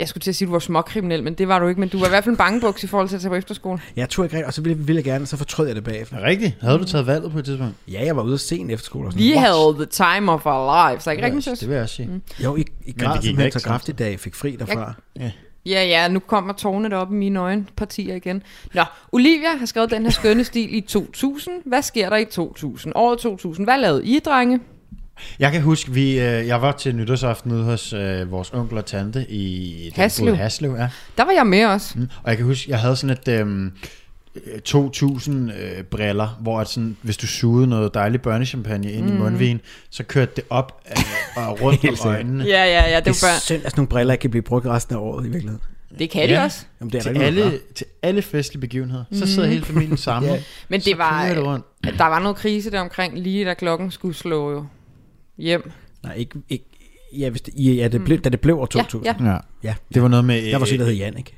[0.00, 1.80] jeg skulle til at sige, at du var småkriminel, men det var du ikke.
[1.80, 3.80] Men du var i hvert fald en bangebuks i forhold til at tage på efterskole.
[3.96, 6.16] Jeg tog ikke rigtigt, og så ville, ville jeg gerne, så fortrød jeg det bagefter.
[6.16, 6.56] Er det rigtigt?
[6.60, 7.74] Havde du taget valget på et tidspunkt?
[7.88, 9.48] Ja, jeg var ude at se en efterskole og sådan Vi noget.
[9.48, 11.06] havde the time of our lives.
[11.06, 11.68] Er ikke rigtigt, Det søs?
[11.68, 12.20] vil jeg også sige.
[12.44, 14.94] Jo, I, I det gik simpelthen så kraftigt, da jeg fik fri derfra.
[15.66, 18.42] Ja, ja, nu kommer tårnet op i mine øjenpartier igen.
[18.74, 21.54] Nå, Olivia har skrevet den her skønne stil i 2000.
[21.64, 22.92] Hvad sker der i 2000?
[22.96, 23.66] Året 2000.
[23.66, 24.60] Hvad lavede I, drenge?
[25.38, 28.86] Jeg kan huske, vi, øh, jeg var til nytårsaften ude hos øh, vores onkel og
[28.86, 30.36] tante i den Haslev.
[30.36, 30.88] Haslev ja.
[31.16, 31.98] Der var jeg med også.
[31.98, 32.08] Mm.
[32.22, 33.72] Og jeg kan huske, jeg havde sådan et øhm,
[34.46, 39.16] øh, 2000 øh, briller, hvor at sådan, hvis du sugede noget dejlig børnechampagne ind mm.
[39.16, 41.02] i mundvigen, så kørte det op øh,
[41.48, 42.44] og rundt om øjnene.
[42.44, 43.40] Ja, ja, ja, det Det var er børn.
[43.40, 45.62] synd, at sådan nogle briller ikke kan blive brugt resten af året i virkeligheden.
[45.98, 46.44] Det kan de Ja.
[46.44, 46.64] også.
[46.80, 49.04] Jamen, det er Til noget alle, til alle festlige begivenheder.
[49.12, 50.32] Så sidder hele familien sammen.
[50.32, 50.42] Ja.
[50.68, 51.64] Men det var, det rundt.
[51.98, 54.66] der var noget krise der omkring, lige da klokken skulle slå jo
[55.38, 55.70] hjem.
[56.02, 56.64] Nej, ikke, ikke
[57.18, 59.04] ja, hvis det, ja, det blev, da det blev år Ja, 2000.
[59.26, 59.32] ja.
[59.32, 59.38] Ja.
[59.62, 59.74] ja.
[59.94, 60.42] Det var noget med...
[60.42, 61.36] Jeg var så en, der øh, hed Jannik.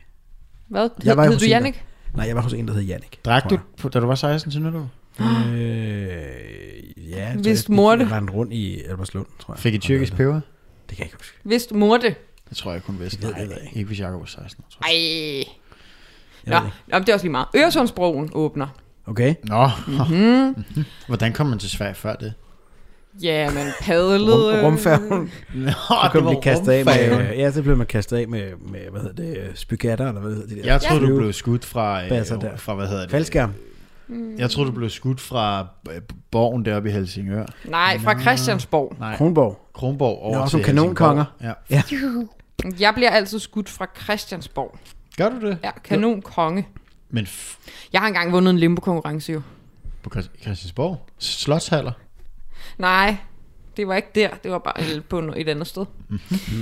[0.69, 0.89] Hvad?
[1.05, 1.85] Jeg var hed hos du Jannik?
[2.15, 3.21] Nej, jeg var hos en, der hed Jannik.
[3.25, 4.91] Drak du, på- da du var 16 til nytår?
[5.21, 5.27] Øh,
[7.11, 9.59] ja, så Hvis jeg, det- rendte rundt i Albertslund, tror jeg.
[9.59, 10.41] Fik I tyrkisk Det peber?
[10.89, 11.37] kan jeg ikke huske.
[11.45, 12.15] Vidste mor det?
[12.49, 13.27] Det tror jeg kun vidste.
[13.27, 13.77] Det ved jeg ikke.
[13.77, 14.65] ikke hvis Jacob var 16.
[14.71, 14.97] Tror jeg.
[14.97, 15.45] Ej.
[16.47, 16.69] Jeg Nå.
[16.93, 17.47] Nå, det er også lige meget.
[17.57, 18.67] Øresundsbroen åbner.
[19.07, 19.35] Okay.
[19.45, 20.55] Nå, Mhm.
[21.07, 22.35] hvordan kom man til Sverige før det?
[23.23, 24.59] Ja, men padlede...
[24.59, 25.31] Rum, rumfærgen.
[25.55, 28.43] Nå, Så kunne man blive kastet af med, ja, så blev man kastet af med,
[28.73, 30.73] med hvad hedder det, øh, spygatter, eller hvad hedder det der?
[30.73, 31.11] Jeg troede, Ja.
[31.11, 32.53] du blev skudt fra, Basser der.
[32.53, 33.11] øh, fra hvad hedder det?
[33.11, 33.53] Faldskærm.
[34.39, 36.01] Jeg troede, du blev skudt fra øh,
[36.31, 37.47] borgen deroppe i Helsingør.
[37.65, 38.97] Nej, fra Christiansborg.
[38.99, 39.61] Nej, Kronborg.
[39.75, 41.25] Kronborg over Nå, som kanonkonger.
[41.69, 42.29] Helsingborg.
[42.65, 42.77] Ja.
[42.87, 44.79] Jeg bliver altid skudt fra Christiansborg.
[45.17, 45.59] Gør du det?
[45.65, 46.67] Ja, kanon konge.
[47.11, 47.59] Men f-
[47.93, 49.41] Jeg har engang vundet en limbo-konkurrence jo.
[50.03, 51.07] på Christ- Christiansborg?
[51.19, 51.93] Slotshaller?
[52.79, 53.17] Nej,
[53.77, 54.29] det var ikke der.
[54.43, 55.85] Det var bare på et andet sted.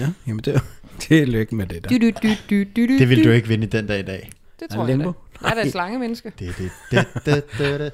[0.01, 0.63] Ja, jamen det,
[1.09, 1.99] det er lykke med det der.
[1.99, 4.31] Du, du, du, du, du, du, Det vil du ikke vinde den dag i dag.
[4.61, 5.05] Det tror det jeg da.
[5.43, 6.33] Nej, der er et slange menneske.
[6.39, 7.93] Det, det, det, det, det, det.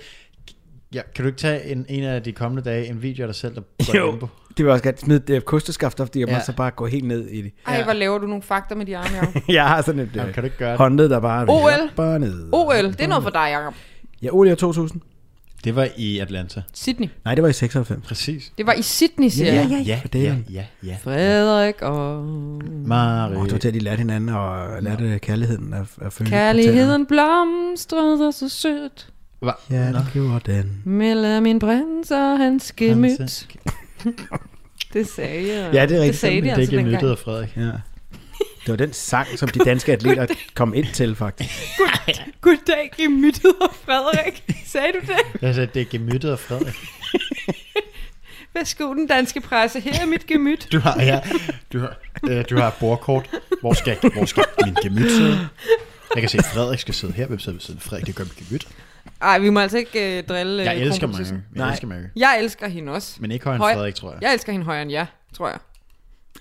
[0.94, 3.34] Ja, kan du ikke tage en, en af de kommende dage en video af dig
[3.34, 4.10] selv, der går Jo.
[4.10, 4.26] limbo?
[4.56, 6.34] Det vil også gerne smide det kosteskaft op, jeg Ja.
[6.34, 7.52] må så bare gå helt ned i det.
[7.66, 9.42] Ej, hvor laver du nogle fakta med de arme, Jacob.
[9.48, 10.78] Jeg har sådan et Jamen, øh, kan du ikke gøre det?
[10.78, 11.46] håndled, der bare...
[11.48, 11.90] OL.
[11.96, 12.48] Bare ned.
[12.52, 13.74] OL, det er noget for dig, Jacob.
[14.22, 15.00] Ja, OL i år 2000.
[15.64, 16.62] Det var i Atlanta.
[16.74, 17.08] Sydney.
[17.24, 18.06] Nej, det var i 96.
[18.06, 18.52] Præcis.
[18.58, 19.82] Det var i Sydney, siger jeg.
[19.86, 20.22] ja, for det.
[20.24, 20.96] ja, ja, ja.
[21.04, 22.24] Frederik og...
[22.86, 23.36] Marie.
[23.36, 26.30] Oh, det var til, at de lærte hinanden og lærte kærligheden af, af følge.
[26.30, 29.08] Kærligheden blomstrede så sødt.
[29.40, 29.50] Hva?
[29.70, 29.98] Ja, Nå.
[29.98, 30.82] det gjorde den.
[30.84, 33.46] Mellem min prins og hans gemyt.
[34.92, 35.70] Det sagde jeg.
[35.74, 36.12] Ja, det er rigtigt.
[36.12, 36.92] Det sagde de Det er altså dengang.
[36.94, 37.56] myttet af Frederik.
[37.56, 37.62] Ja.
[37.62, 37.82] Det
[38.68, 41.50] var den sang, som de danske atleter kom ind til, faktisk.
[42.40, 44.44] Goddag, gemyttet og Frederik.
[44.66, 45.42] Sagde du det?
[45.42, 46.74] Jeg sagde, det er gemyttet af Frederik.
[48.54, 49.80] Værsgo, den danske presse.
[49.80, 50.68] Her er mit gemyt.
[50.72, 51.20] Du har, ja,
[51.72, 51.96] du har,
[52.28, 53.30] øh, du har et bordkort.
[53.60, 55.48] Hvor skal, hvor skal min gemyt sidde?
[56.14, 57.26] Jeg kan se, at Frederik skal sidde her.
[57.26, 58.06] Hvem sidder ved siden af Frederik?
[58.06, 58.68] Det gør mit gemyt.
[59.22, 61.36] Ej, vi må altså ikke uh, drille Jeg øh, elsker kronprinsessen.
[61.36, 61.48] mange.
[61.54, 61.70] Jeg Nej.
[61.70, 62.08] elsker mange.
[62.16, 63.16] Jeg elsker hende også.
[63.20, 64.22] Men ikke højere end Høj- Frederik, tror jeg.
[64.22, 65.58] Jeg elsker hende højere end jer, tror jeg.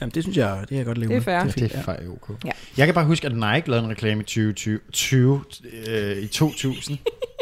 [0.01, 1.23] Jamen, det synes jeg, det kan jeg godt leve Det er med.
[1.23, 1.33] fair.
[1.35, 2.45] er Det fint, er faktisk ok.
[2.45, 2.51] Ja.
[2.77, 5.41] Jeg kan bare huske, at Nike lavede en reklame i 2020, 20,
[5.87, 6.97] øh, i 2000.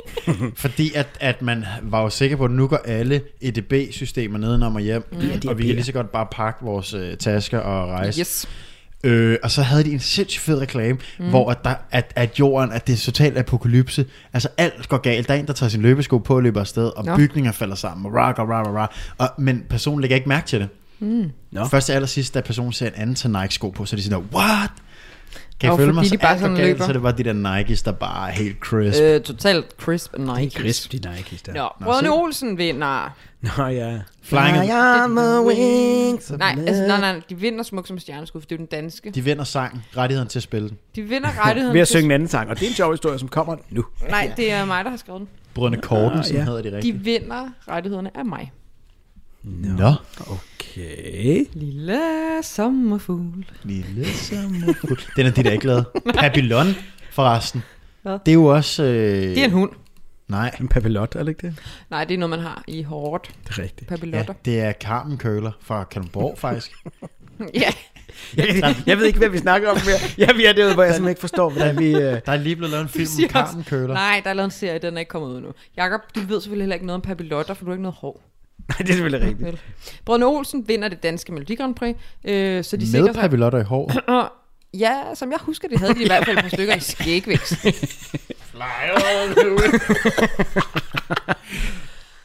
[0.56, 4.82] fordi at, at man var jo sikker på, at nu går alle EDB-systemer nedenom og
[4.82, 5.04] hjem.
[5.12, 5.18] Mm.
[5.20, 8.20] er og vi kan lige så godt bare pakke vores øh, tasker og rejse.
[8.20, 8.50] Yes.
[9.04, 11.30] Øh, og så havde de en sindssygt fed reklame, mm.
[11.30, 14.06] hvor at, der, at, at jorden, at det er totalt apokalypse.
[14.34, 15.28] Altså alt går galt.
[15.28, 17.16] Der er en, der tager sin løbesko på og løber afsted, og Nå.
[17.16, 18.92] Bygninger falder sammen, og rock og rock og rock.
[19.18, 20.70] Og, men personen lægger ikke mærke til det.
[21.00, 21.32] Mm.
[21.52, 21.66] Nå.
[21.66, 24.24] Først til allersidst, da personen ser en anden tage Nike-sko på, så er de sådan
[24.24, 24.70] der, what?
[25.60, 26.06] Kan I følge mig?
[26.06, 26.84] Så de bare sådan galt, løber.
[26.84, 29.02] så er det bare de der Nikes, der bare er helt crisp.
[29.02, 30.58] Øh, totalt crisp and Det Nike.
[30.60, 31.54] er crisp, de Nikes der.
[31.54, 33.16] Nå, Brødrene Olsen vinder.
[33.42, 33.98] Nå ja.
[33.98, 34.72] Flying- Fly
[35.04, 38.56] on the wings of Nej, altså, nej, nej, de vinder smuk som stjerneskud, for det
[38.56, 39.12] er den danske.
[39.12, 40.78] De vinder sang, rettigheden til at spille den.
[40.96, 43.20] De vinder rettigheden Ved at synge en anden sang, og det er en sjov historie,
[43.20, 43.86] som kommer nu.
[44.10, 45.28] Nej, det er mig, der har skrevet den.
[45.54, 46.44] Brødrene Korten, Ah, som ja.
[46.44, 47.06] hedder de De rigtigt.
[47.06, 48.52] vinder rettighederne af mig.
[49.44, 49.94] Nå.
[51.20, 51.46] Okay.
[51.54, 52.00] Lille
[52.42, 53.46] sommerfugl.
[53.64, 55.00] Lille sommerfugl.
[55.16, 55.86] Den er de der ikke lavet.
[56.16, 56.68] Papillon,
[57.12, 57.64] forresten.
[58.02, 58.20] Hvad?
[58.26, 58.84] Det er jo også...
[58.84, 58.90] Øh...
[59.22, 59.72] Det er en hund.
[60.28, 61.56] Nej, En papillot, er det ikke det?
[61.90, 63.32] Nej, det er noget, man har i hårdt.
[63.48, 63.92] Det er rigtigt.
[63.92, 64.34] ja, Papillotter.
[64.46, 66.72] det er Carmen Køler fra Kalundborg, faktisk.
[67.54, 67.70] Ja,
[68.38, 69.98] Jeg, jeg ved ikke, hvad vi snakker om mere.
[70.18, 71.86] Ja, vi er derude, hvor jeg simpelthen ikke forstår, hvordan vi...
[71.96, 72.02] Øh...
[72.02, 73.94] Der er lige blevet lavet en film om kartenkøler.
[73.94, 75.48] nej, der er lavet en serie, den er ikke kommet ud nu.
[75.78, 78.22] Jakob, du ved selvfølgelig heller ikke noget om papillotter, for du har ikke noget hår.
[78.72, 79.48] Nej, det er selvfølgelig rigtigt.
[79.48, 79.60] Vel.
[80.06, 83.22] Brødrene Olsen vinder det danske Melodi Grand Prix, øh, så de Med sikrer sig...
[83.22, 83.92] papillotter i hår.
[84.74, 87.54] Ja, som jeg husker, det havde de i hvert fald et par stykker i skægvækst.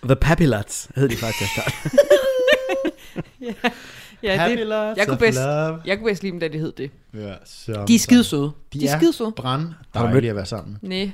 [0.04, 1.72] The Papillots hed de faktisk til starte.
[4.22, 5.38] ja, det, jeg kunne bedst,
[5.86, 6.90] jeg kunne bedst lide dem, da de hed det.
[7.14, 8.52] Ja, så, De er skide søde.
[8.72, 9.32] De, De er skide søde.
[9.36, 10.78] brand dejlige at være sammen.
[10.82, 11.10] Nej,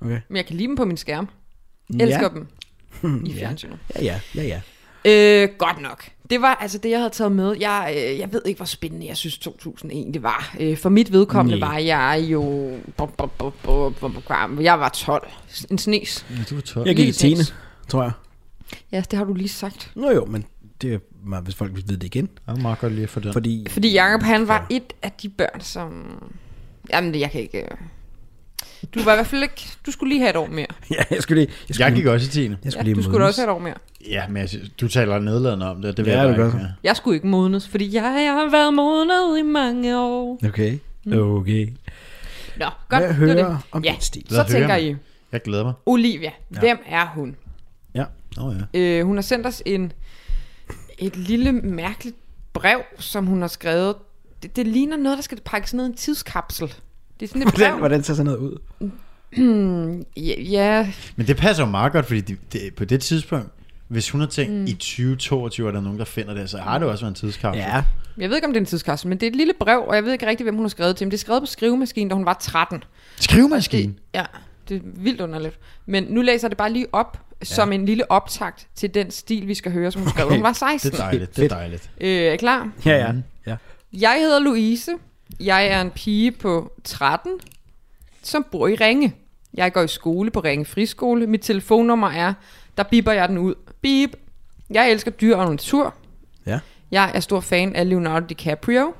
[0.00, 0.20] Okay.
[0.28, 1.28] men jeg kan lide dem på min skærm.
[2.00, 2.28] Elsker Ja.
[2.28, 2.46] dem
[3.24, 3.78] i fjernsynet.
[3.94, 4.60] Ja, ja, ja, ja.
[5.08, 6.04] Øh, godt nok.
[6.30, 7.56] Det var altså det, jeg havde taget med.
[7.60, 10.54] Jeg, øh, jeg ved ikke, hvor spændende jeg synes 2001 det var.
[10.60, 11.68] Øh, for mit vedkommende Nej.
[11.68, 12.42] var jeg jo...
[12.96, 15.28] Bum, bum, bum, bum, bum, bum, Jeg var 12.
[15.70, 16.26] En snes.
[16.30, 16.86] Ja, du var 12.
[16.86, 17.34] Jeg gik i Lige 10.
[17.34, 17.54] præcis.
[17.88, 18.12] tror jeg.
[18.92, 19.90] Ja, det har du lige sagt.
[19.94, 20.44] Nå jo, men
[20.82, 22.28] det er meget, hvis folk vil vide det igen.
[22.46, 23.32] Jeg er meget godt lige at få den.
[23.32, 23.66] Fordi...
[23.70, 26.04] Fordi Jacob, han var et af de børn, som...
[26.90, 27.62] Jamen, det- jeg kan ikke...
[28.94, 29.68] Du var i hvert fald ikke...
[29.86, 30.66] Du skulle lige have et år mere.
[30.90, 31.52] Ja, jeg skulle lige...
[31.68, 32.42] Jeg, skulle Jeg gik også i 10.
[32.42, 33.28] jeg Ja, skulle lige du skulle da modnes.
[33.28, 33.74] også have et år mere.
[34.10, 36.46] Ja, men jeg synes, du taler nedladende om det, det ved Ja, jeg det bare
[36.46, 36.66] gør ikke.
[36.66, 36.72] Ja.
[36.82, 40.38] Jeg skulle ikke modnes, fordi jeg har været modnet i mange år.
[40.48, 41.12] Okay, Mm.
[41.18, 41.68] okay.
[42.58, 42.72] Nå, godt.
[42.88, 43.58] Hvad det var hører det.
[43.72, 44.24] om Ja, den stil?
[44.28, 44.96] så Lad tænker høre, I,
[45.32, 45.72] Jeg glæder mig.
[45.86, 47.36] Olivia, hvem er hun?
[47.94, 48.04] Ja.
[48.38, 48.78] Åh oh, ja.
[48.80, 49.92] Øh, hun har sendt os en,
[50.98, 52.16] et lille mærkeligt
[52.52, 53.94] brev, som hun har skrevet.
[54.42, 56.74] Det, det ligner noget, der skal pakkes ned i en tidskapsel.
[57.20, 57.78] Det er sådan et Hvordan, brev.
[57.78, 58.58] hvordan ser sådan noget ud?
[60.16, 63.48] Ja, ja, Men det passer jo meget godt, fordi det, det, på det tidspunkt,
[63.88, 64.64] hvis hun har tænkt, mm.
[64.66, 67.60] i 2022 er der nogen, der finder det, så har det også været en tidskapsel.
[67.62, 67.84] Ja,
[68.18, 69.94] jeg ved ikke, om det er en tidskapsel, men det er et lille brev, og
[69.94, 71.06] jeg ved ikke rigtig, hvem hun har skrevet til.
[71.06, 72.84] Men det er skrevet på skrivemaskinen, da hun var 13.
[73.20, 73.94] Skrivemaskine.
[74.14, 74.24] Ja,
[74.68, 75.58] det er vildt underligt.
[75.86, 79.46] Men nu læser jeg det bare lige op, som en lille optakt til den stil,
[79.48, 80.90] vi skal høre, som hun skrev, da hun var 16.
[80.92, 81.90] Det er dejligt, det er dejligt.
[82.00, 82.70] Øh, er I klar?
[82.86, 83.12] ja, ja.
[83.12, 83.22] Mm.
[83.46, 83.56] ja.
[83.92, 84.90] Jeg hedder Louise.
[85.40, 87.32] Jeg er en pige på 13,
[88.22, 89.14] som bor i Ringe.
[89.54, 91.26] Jeg går i skole på Ringe Friskole.
[91.26, 92.34] Mit telefonnummer er,
[92.76, 93.54] der biber jeg den ud.
[93.80, 94.16] Bip.
[94.70, 95.94] Jeg elsker dyr og natur.
[96.46, 96.58] Ja.
[96.90, 98.94] Jeg er stor fan af Leonardo DiCaprio.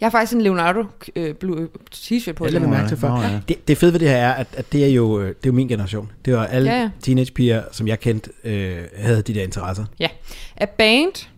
[0.00, 0.84] Jeg har faktisk en Leonardo
[1.16, 2.46] øh, blue t-shirt på.
[2.46, 3.08] Jeg mærke til før.
[3.08, 3.40] Nå, ja.
[3.48, 5.34] Det, det fede ved det her er, at, at det er jo øh, det er
[5.46, 6.12] jo min generation.
[6.24, 9.84] Det var alle Ja, ja, teenagepiger, som jeg kendte, øh, havde de der interesser.
[9.98, 10.08] Ja.
[10.56, 11.28] Af band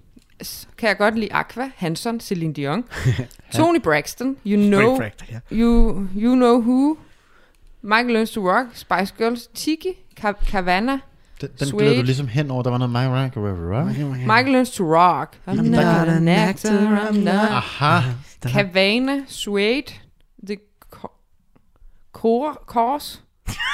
[0.78, 2.84] kan jeg godt lide Aqua, Hanson, Celine Dion.
[3.56, 5.00] Tony Braxton, You Know.
[5.52, 6.98] You, you Know Who,
[7.82, 9.88] Michael Learns to Rock, Spice Girls, Tiki,
[10.46, 10.98] Kavana,
[11.40, 13.98] Den, den gled du ligesom hen over, der var noget My Rock, right?
[14.26, 15.36] Michael Learns to Rock.
[15.48, 17.34] I'm not an actor, I'm not.
[17.50, 18.00] Aha.
[18.42, 19.92] Kavana, Suede,
[20.46, 20.56] The
[22.12, 23.20] Cor- Course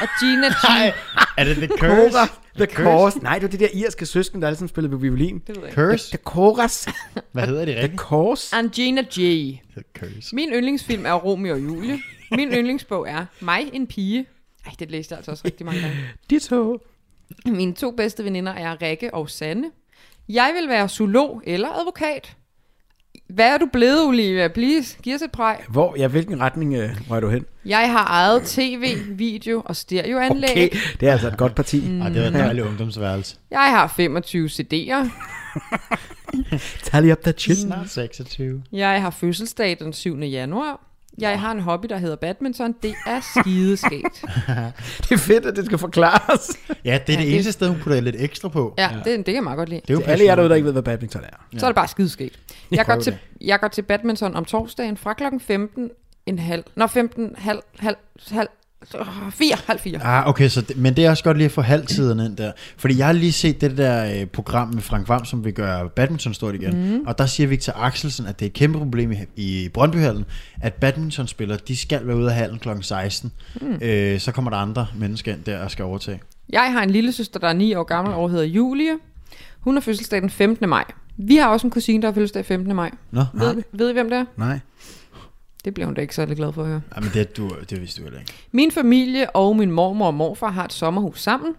[0.01, 0.93] og Gina G.
[1.39, 2.19] Er det The Curse?
[2.57, 3.17] The Chorus.
[3.23, 5.43] Nej, det var de der irske søsken, der alle sammen spillede på violin.
[5.47, 5.83] Det ved jeg ikke.
[5.83, 6.09] Curse?
[6.11, 6.87] The Chorus.
[7.33, 8.01] Hvad hedder det The rigtigt?
[8.03, 8.53] Chorus.
[8.53, 9.17] Angina J.
[9.21, 10.35] The Curse.
[10.35, 11.99] Min yndlingsfilm er Romeo og Julie.
[12.31, 14.27] Min yndlingsbog er Mig, en pige.
[14.67, 15.97] Ej, det læste jeg altså også rigtig mange gange.
[16.31, 16.79] Ditto.
[17.47, 19.71] Mine to bedste veninder er Rikke og Sanne.
[20.29, 22.37] Jeg vil være zoolog eller advokat.
[23.35, 24.49] Hvad er du blevet, Olivia?
[24.49, 25.57] Please, giv os et præg.
[25.69, 27.45] Hvor, ja, hvilken retning øh, røg du hen?
[27.65, 30.51] Jeg har eget tv, video og stereoanlæg.
[30.51, 30.69] Okay,
[31.01, 31.81] det er altså et godt parti.
[31.81, 32.03] Mm.
[32.03, 33.37] Ej, det var en dejlig ungdomsværelse.
[33.51, 35.09] Jeg har 25 CD'er.
[36.83, 37.59] Tally up that shit.
[37.59, 38.63] Snart 26.
[38.73, 40.19] Jeg har fødselsdag den 7.
[40.19, 40.81] januar.
[41.19, 42.75] Jeg har en hobby, der hedder badminton.
[42.83, 44.25] Det er skideskægt.
[45.03, 46.51] Det er fedt, at det skal forklares.
[46.69, 48.75] Ja, det er Ja, det det- eneste sted, hun putter lidt ekstra på.
[48.79, 49.81] Ja, det, det kan jeg meget godt lide.
[49.81, 51.59] Det er jo alle jer derude, der ikke ved, hvad badminton er.
[51.59, 52.39] Så er det bare skideskægt.
[52.71, 55.91] Jeg går, til, jeg går til badminton om torsdagen fra klokken 15
[56.27, 56.65] en halv.
[56.77, 57.97] Nå, 15, halv, halv,
[58.31, 58.49] halv,
[59.31, 59.99] 4, halv 4.
[60.05, 62.53] Ah, okay, så det, men det er også godt lige at få halvtiden ind der.
[62.77, 65.89] Fordi jeg har lige set det der øh, program med Frank Vam, som vil gøre
[65.89, 66.93] badminton stort igen.
[66.97, 67.01] Mm.
[67.07, 70.25] Og der siger Victor Axelsen, at det er et kæmpe problem i, i Brøndbyhallen,
[70.61, 72.69] at badmintonspillere, de skal være ude af hallen kl.
[72.81, 73.33] 16.
[73.61, 73.79] Mm.
[73.83, 76.21] Øh, så kommer der andre mennesker ind der og skal overtage.
[76.49, 78.93] Jeg har en lille søster, der er 9 år gammel og hedder Julie.
[79.61, 80.69] Hun har fødselsdag den 15.
[80.69, 80.85] maj.
[81.17, 82.77] Vi har også en kusine, der har fødselsdag 15.
[82.77, 82.91] maj.
[83.11, 84.25] Nå, Ved, ved I, hvem det er?
[84.37, 84.59] Nej.
[85.65, 86.81] Det bliver hun da ikke særlig glad for at høre.
[86.97, 88.33] ja, men det, du, det vidste du heller ikke.
[88.53, 91.55] Min familie og min mormor og morfar har et sommerhus sammen.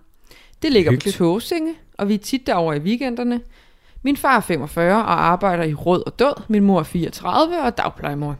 [0.61, 1.17] Det ligger Hyggeligt.
[1.17, 3.41] på Tåsinge, og vi er tit derovre i weekenderne.
[4.03, 6.41] Min far er 45 og arbejder i Rød og Død.
[6.47, 8.35] Min mor er 34 og er dagplejemor.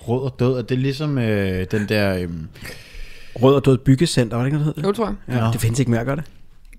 [0.00, 2.18] Rød og død, er det ligesom øh, den der...
[2.18, 2.28] Øh,
[3.42, 4.82] Rød og Død Byggecenter, var det ikke noget, det?
[4.82, 5.36] Jo, tror jeg.
[5.36, 6.24] Ja, det findes ikke mere, gør det?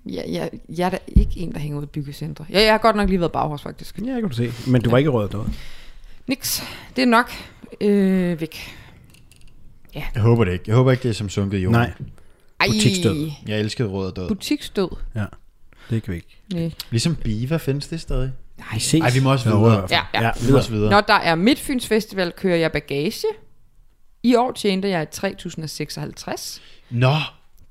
[0.06, 2.44] Ja, ja, jeg er da ikke en, der hænger ud i byggecentre.
[2.52, 3.98] Ja, jeg har godt nok lige været baghårs, faktisk.
[3.98, 4.52] Ja, det kan du se.
[4.66, 5.52] Men du var ikke Rød og Død.
[6.26, 6.62] Niks.
[6.96, 7.30] Det er nok
[7.80, 8.76] øh, væk.
[9.94, 10.64] jeg håber det ikke.
[10.66, 11.72] Jeg håber ikke, det er som sunket jord.
[11.72, 11.92] Nej,
[12.60, 13.30] Ej, Butiksdød.
[13.46, 14.28] Jeg elskede rød og død.
[14.28, 14.88] Butiksdød.
[15.90, 16.42] det kan vi ikke.
[16.52, 16.70] Nej.
[16.90, 18.32] Ligesom Biva findes det stadig.
[18.74, 19.00] Vi ses.
[19.00, 19.86] Ej, vi må også videre.
[19.90, 20.22] Ja, ja.
[20.22, 20.90] ja Vi må også videre.
[20.90, 23.26] Når der er Midtfyns Festival, kører jeg bagage.
[24.22, 26.62] I år tjente jeg 3056.
[26.90, 27.14] Nå,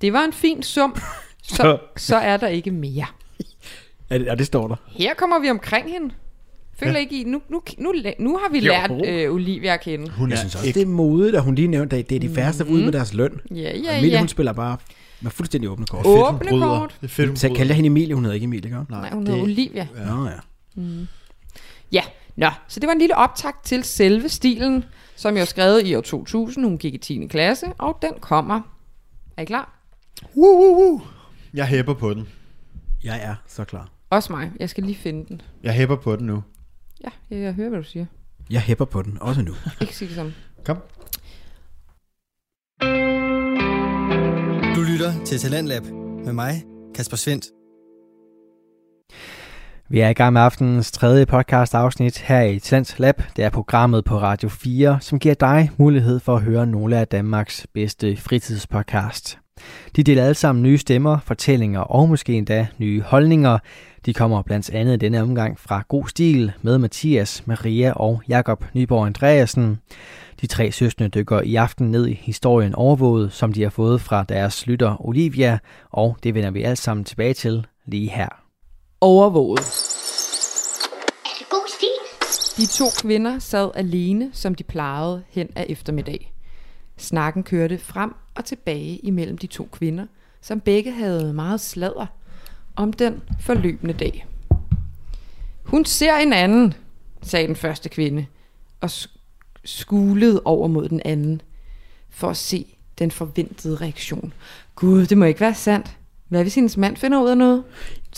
[0.02, 0.96] Det var en fin sum.
[1.44, 3.06] Så, så er der ikke mere.
[4.10, 4.76] Ja, det, ja, det står der.
[4.88, 6.14] Her kommer vi omkring hende.
[6.80, 7.00] Føler ja.
[7.00, 10.10] ikke i, nu, nu, nu, nu har vi lært øh, Olivia at kende.
[10.12, 10.80] hun Jeg er synes også, ikke...
[10.80, 12.72] det er modet, at hun lige nævnte, at det er de færreste mm.
[12.72, 13.42] ude med deres løn.
[13.52, 14.20] Ja, ja, Emilie, ja.
[14.20, 14.78] hun spiller bare
[15.22, 16.06] med fuldstændig åbne kort.
[16.06, 16.96] Åbne kort.
[17.02, 18.86] Det er fedt, hun Så kaldte jeg hende Emilie, hun hedder ikke Emilie, ikke?
[18.90, 19.88] Nej, hun hedder Olivia.
[19.98, 20.16] Ja.
[20.16, 20.40] Nå, ja.
[21.92, 22.04] Ja,
[22.36, 24.84] nå, så det var en lille optakt til selve stilen,
[25.16, 26.66] som jeg har skrevet i år 2000.
[26.66, 27.28] Hun gik i 10.
[27.28, 28.62] klasse, og den kommer.
[29.38, 29.80] Er I klar?
[30.38, 31.02] Woo, woo, woo.
[31.54, 32.28] Jeg hæpper på den.
[33.04, 33.90] Jeg er så klar.
[34.10, 34.52] Også mig.
[34.60, 35.42] Jeg skal lige finde den.
[35.64, 36.44] Jeg hæpper på den nu.
[37.06, 38.06] Ja, jeg, jeg hører, hvad du siger.
[38.50, 39.54] Jeg hæpper på den, også nu.
[39.82, 40.34] Ikke sige det samme.
[40.66, 40.78] Kom.
[44.76, 45.84] Du lytter til Talentlab
[46.26, 46.64] med mig,
[46.96, 47.46] Kasper Svendt.
[49.90, 53.22] Vi er i gang med aftenens tredje podcast afsnit her i Talent Lab.
[53.36, 57.08] Det er programmet på Radio 4, som giver dig mulighed for at høre nogle af
[57.08, 59.38] Danmarks bedste fritidspodcast.
[59.96, 63.60] De deler alle sammen nye stemmer, fortællinger og måske endda nye holdninger.
[64.06, 69.06] De kommer blandt andet denne omgang fra God Stil med Mathias, Maria og Jakob Nyborg
[69.06, 69.80] Andreasen.
[70.42, 74.24] De tre søstre dykker i aften ned i historien overvåget, som de har fået fra
[74.30, 75.60] deres lytter Olivia,
[75.92, 78.30] og det vender vi alt sammen tilbage til lige her.
[79.02, 79.60] Overvåget.
[81.26, 82.66] Er det god stil?
[82.66, 86.34] De to kvinder sad alene, som de plejede hen af eftermiddag.
[86.98, 90.06] Snakken kørte frem og tilbage imellem de to kvinder,
[90.42, 92.06] som begge havde meget sladder
[92.76, 94.26] om den forløbende dag.
[95.64, 96.74] Hun ser en anden,
[97.22, 98.26] sagde den første kvinde,
[98.82, 98.90] og
[99.66, 101.42] skulede over mod den anden,
[102.10, 104.34] for at se den forventede reaktion.
[104.76, 105.98] Gud, det må ikke være sandt.
[106.30, 107.64] Hvad hvis hendes mand finder ud af noget?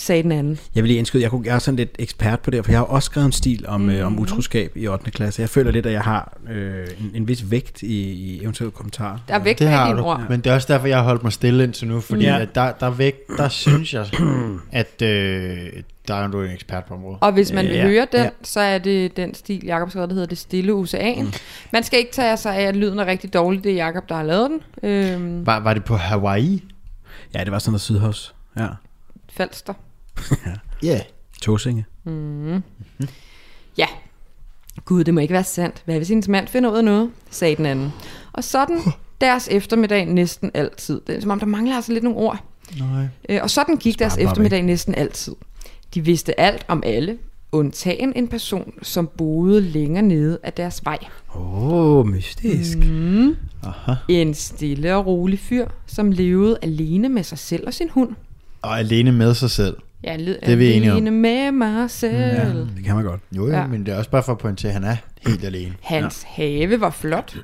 [0.00, 0.58] sagde den anden.
[0.74, 2.78] Jeg vil lige indskyde, jeg, kunne, jeg er sådan lidt ekspert på det, for jeg
[2.80, 3.90] har også skrevet en stil om, mm.
[3.90, 5.10] øh, om utroskab i 8.
[5.10, 5.42] klasse.
[5.42, 9.18] Jeg føler lidt, at jeg har øh, en, en vis vægt i, i eventuelle kommentarer.
[9.28, 10.04] Der er vægt Det har dine du.
[10.04, 10.22] ord.
[10.28, 12.34] Men det er også derfor, jeg har holdt mig stille indtil nu, fordi Ja.
[12.36, 12.42] ja.
[12.42, 14.06] at der, der er væk, der synes jeg,
[14.72, 15.58] at øh,
[16.08, 17.18] der er du en ekspert på området.
[17.20, 18.30] Og hvis man vil Ja, høre den, ja.
[18.42, 21.24] så er det den stil, Jakob skrev, der hedder Det Stille Ocean.
[21.24, 21.32] Mm.
[21.72, 23.64] Man skal ikke tage sig af, at lyden er rigtig dårlig.
[23.64, 24.90] Det er Jakob, der har lavet den.
[24.90, 26.62] Øhm, Var, var det på Hawaii?
[27.34, 28.34] Ja, det var sådan noget sydhavs.
[28.56, 28.68] Ja.
[29.30, 29.74] Falster.
[30.82, 30.88] Ja.
[30.88, 31.00] Yeah.
[31.42, 31.84] Tåsinge.
[33.78, 33.86] Ja.
[34.84, 35.82] Gud, det må ikke være sandt.
[35.84, 37.10] Hvad hvis hendes mand finder ud af noget?
[37.30, 37.92] sagde den anden.
[38.32, 38.80] Og sådan
[39.20, 41.00] deres eftermiddag næsten altid.
[41.06, 42.44] Det er som om, der mangler altså lidt nogle ord.
[42.78, 43.08] Nej.
[43.28, 45.34] Øh, og sådan gik deres eftermiddag næsten altid.
[45.94, 47.18] De vidste alt om alle,
[47.52, 50.98] undtagen en person, som boede længere nede af deres vej.
[51.34, 52.78] Åh, oh, mystisk.
[52.78, 53.36] Mm.
[53.62, 53.94] Aha.
[54.08, 58.14] En stille og rolig fyr, som levede alene med sig selv og sin hund.
[58.62, 59.76] Og alene med sig selv.
[60.04, 60.96] Ja, det er vi enige om.
[60.96, 62.14] alene med mig selv.
[62.14, 63.20] Ja, det kan man godt.
[63.36, 63.66] Jo, ja.
[63.66, 64.96] men det er også bare for at pointere, at han er
[65.26, 65.74] helt alene.
[65.80, 66.44] Hans ja.
[66.44, 67.36] have var flot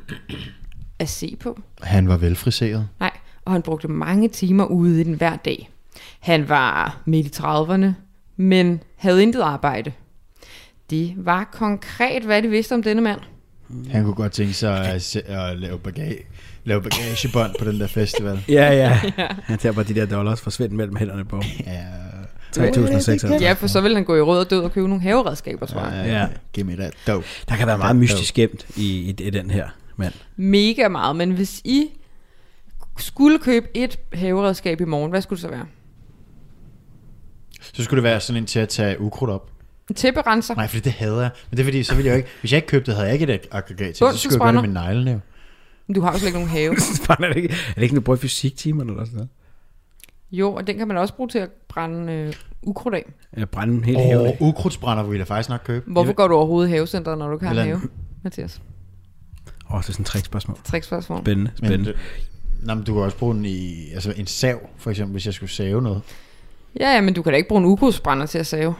[0.98, 1.58] at se på.
[1.82, 2.88] Han var velfriseret.
[3.00, 3.10] Nej,
[3.44, 5.70] og han brugte mange timer ude i den hver dag.
[6.20, 7.86] Han var midt i 30'erne,
[8.36, 9.92] men havde intet arbejde.
[10.90, 13.20] Det var konkret, hvad de vidste om denne mand.
[13.90, 16.18] Han kunne godt tænke sig at, se, at lave, bagage,
[16.64, 18.44] lave bagagebånd på den der festival.
[18.48, 18.98] Ja, ja.
[19.42, 21.42] Han tager bare de der dollars forsvinde mellem hænderne på.
[21.66, 21.84] Ja.
[22.56, 23.42] 3.600.
[23.42, 25.80] Ja, for så ville han gå i råd og død og købe nogle haveredskaber, tror
[25.80, 26.06] jeg.
[26.06, 26.20] Ja.
[26.20, 26.26] Ja.
[26.52, 27.26] Giv mig that dope.
[27.48, 30.12] Der kan være meget mystisk gemt i, i, i den her mand.
[30.36, 31.88] Mega meget, men hvis I
[32.98, 35.66] skulle købe et haveredskab i morgen, hvad skulle det så være?
[37.74, 39.50] Så skulle det være sådan en til at tage ukrudt op.
[39.90, 40.54] En tæpperenser?
[40.54, 41.30] Nej, for det hader jeg.
[41.50, 42.28] Men det er fordi, så ville jeg jo ikke...
[42.40, 43.96] Hvis jeg ikke købte det, havde jeg ikke et aggregat til.
[43.96, 45.20] Så skulle jeg gøre det med neglene.
[45.94, 46.76] Du har jo slet ikke nogen have.
[47.10, 49.28] er, det ikke, er det ikke, du bruger i fysiktimerne eller sådan noget?
[50.32, 53.12] Jo, og den kan man også bruge til at brænde øh, ukrudt af.
[53.32, 54.36] Eller brænde hele haven Og af.
[54.40, 55.90] ukrudtsbrænder vil jeg faktisk nok købe.
[55.92, 57.80] Hvorfor går du overhovedet i havecenteret, når du ikke har en have,
[58.22, 58.60] Mathias?
[59.70, 60.58] Åh, oh, det er sådan et trickspørgsmål.
[60.64, 61.20] Trickspørgsmål.
[61.20, 61.92] Spændende, Men, spændende.
[61.92, 61.98] det,
[62.62, 63.90] nej, men du kan også bruge den i...
[63.94, 66.02] Altså en sav, for eksempel, hvis jeg skulle save noget.
[66.80, 68.74] Ja, ja, men du kan da ikke bruge en ukrudtsbrænder til at save.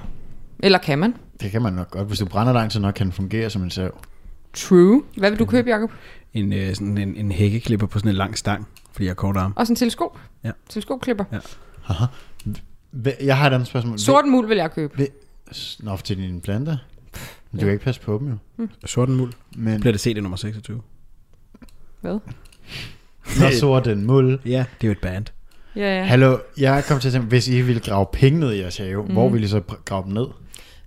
[0.59, 1.15] Eller kan man?
[1.41, 2.09] Det kan man nok godt.
[2.09, 3.99] Hvis du brænder lang tid nok, kan den fungere som en sav.
[4.53, 5.03] True.
[5.17, 5.91] Hvad vil du købe, Jacob?
[6.35, 9.37] En, øh, sådan en, en hækkeklipper på sådan en lang stang, fordi jeg har kort
[9.37, 9.53] arm.
[9.57, 10.19] Også en teleskop?
[10.45, 10.51] Ja.
[10.69, 11.25] Teleskopklipper.
[11.33, 11.39] Ja.
[11.89, 12.05] Aha.
[12.97, 13.99] Hva- Jeg har et andet spørgsmål.
[13.99, 14.95] Sort mul vil jeg købe.
[15.03, 16.77] Hva- Nå, til dine planter.
[17.51, 18.29] Men du kan ikke passe på dem
[18.59, 18.69] jo.
[18.87, 19.33] Sorten muld.
[19.57, 20.81] Men Bliver det set i nummer 26?
[22.01, 22.19] Hvad?
[23.41, 24.41] når sort den mul.
[24.47, 25.27] Ja, det er jo et band.
[25.77, 26.05] Ja, ja.
[26.05, 29.03] Hallo, jeg kom til at tænke, hvis I ville grave penge ned i jeres have,
[29.03, 29.12] mm.
[29.12, 30.27] hvor ville I så grave dem ned?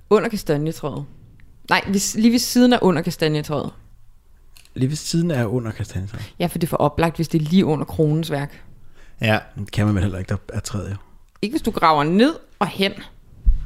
[0.09, 1.05] Under kastanjetræet.
[1.69, 1.81] Nej,
[2.15, 3.71] lige ved siden af under kastanjetræet.
[4.75, 6.33] Lige ved siden af under kastanjetræet.
[6.39, 8.63] Ja, for det er for oplagt, hvis det er lige under kronens værk.
[9.21, 10.95] Ja, Det kan man vel heller ikke, der er træet jo.
[11.41, 12.91] Ikke hvis du graver ned og hen.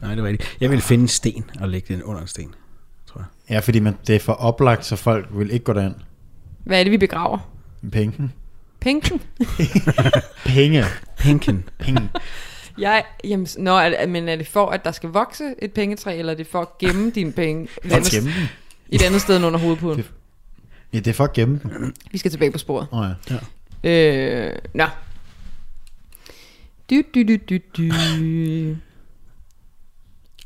[0.01, 0.57] Nej, det var rigtigt.
[0.61, 2.55] Jeg vil finde en sten og lægge den under en sten.
[3.49, 5.95] Ja, fordi man, det er for oplagt, så folk vil ikke gå derind.
[6.63, 7.51] Hvad er det, vi begraver?
[7.91, 8.31] Penge.
[8.79, 9.21] Pinken?
[10.45, 10.83] Penge.
[11.21, 11.69] Pinken.
[11.79, 12.09] Penge.
[12.77, 16.17] Jeg, jamen, nå, er, det- men er det for, at der skal vokse et pengetræ,
[16.19, 18.47] eller er det for at gemme dine penge For at andet, gemme dem.
[18.89, 20.03] et andet sted end under hovedpuden?
[20.93, 21.93] Ja, det er for at gemme dem.
[22.11, 22.87] Vi skal tilbage på sporet.
[22.91, 23.05] Oh,
[23.83, 23.89] ja.
[23.89, 24.85] Øh, nå.
[26.89, 27.83] Du, du, du, du, du.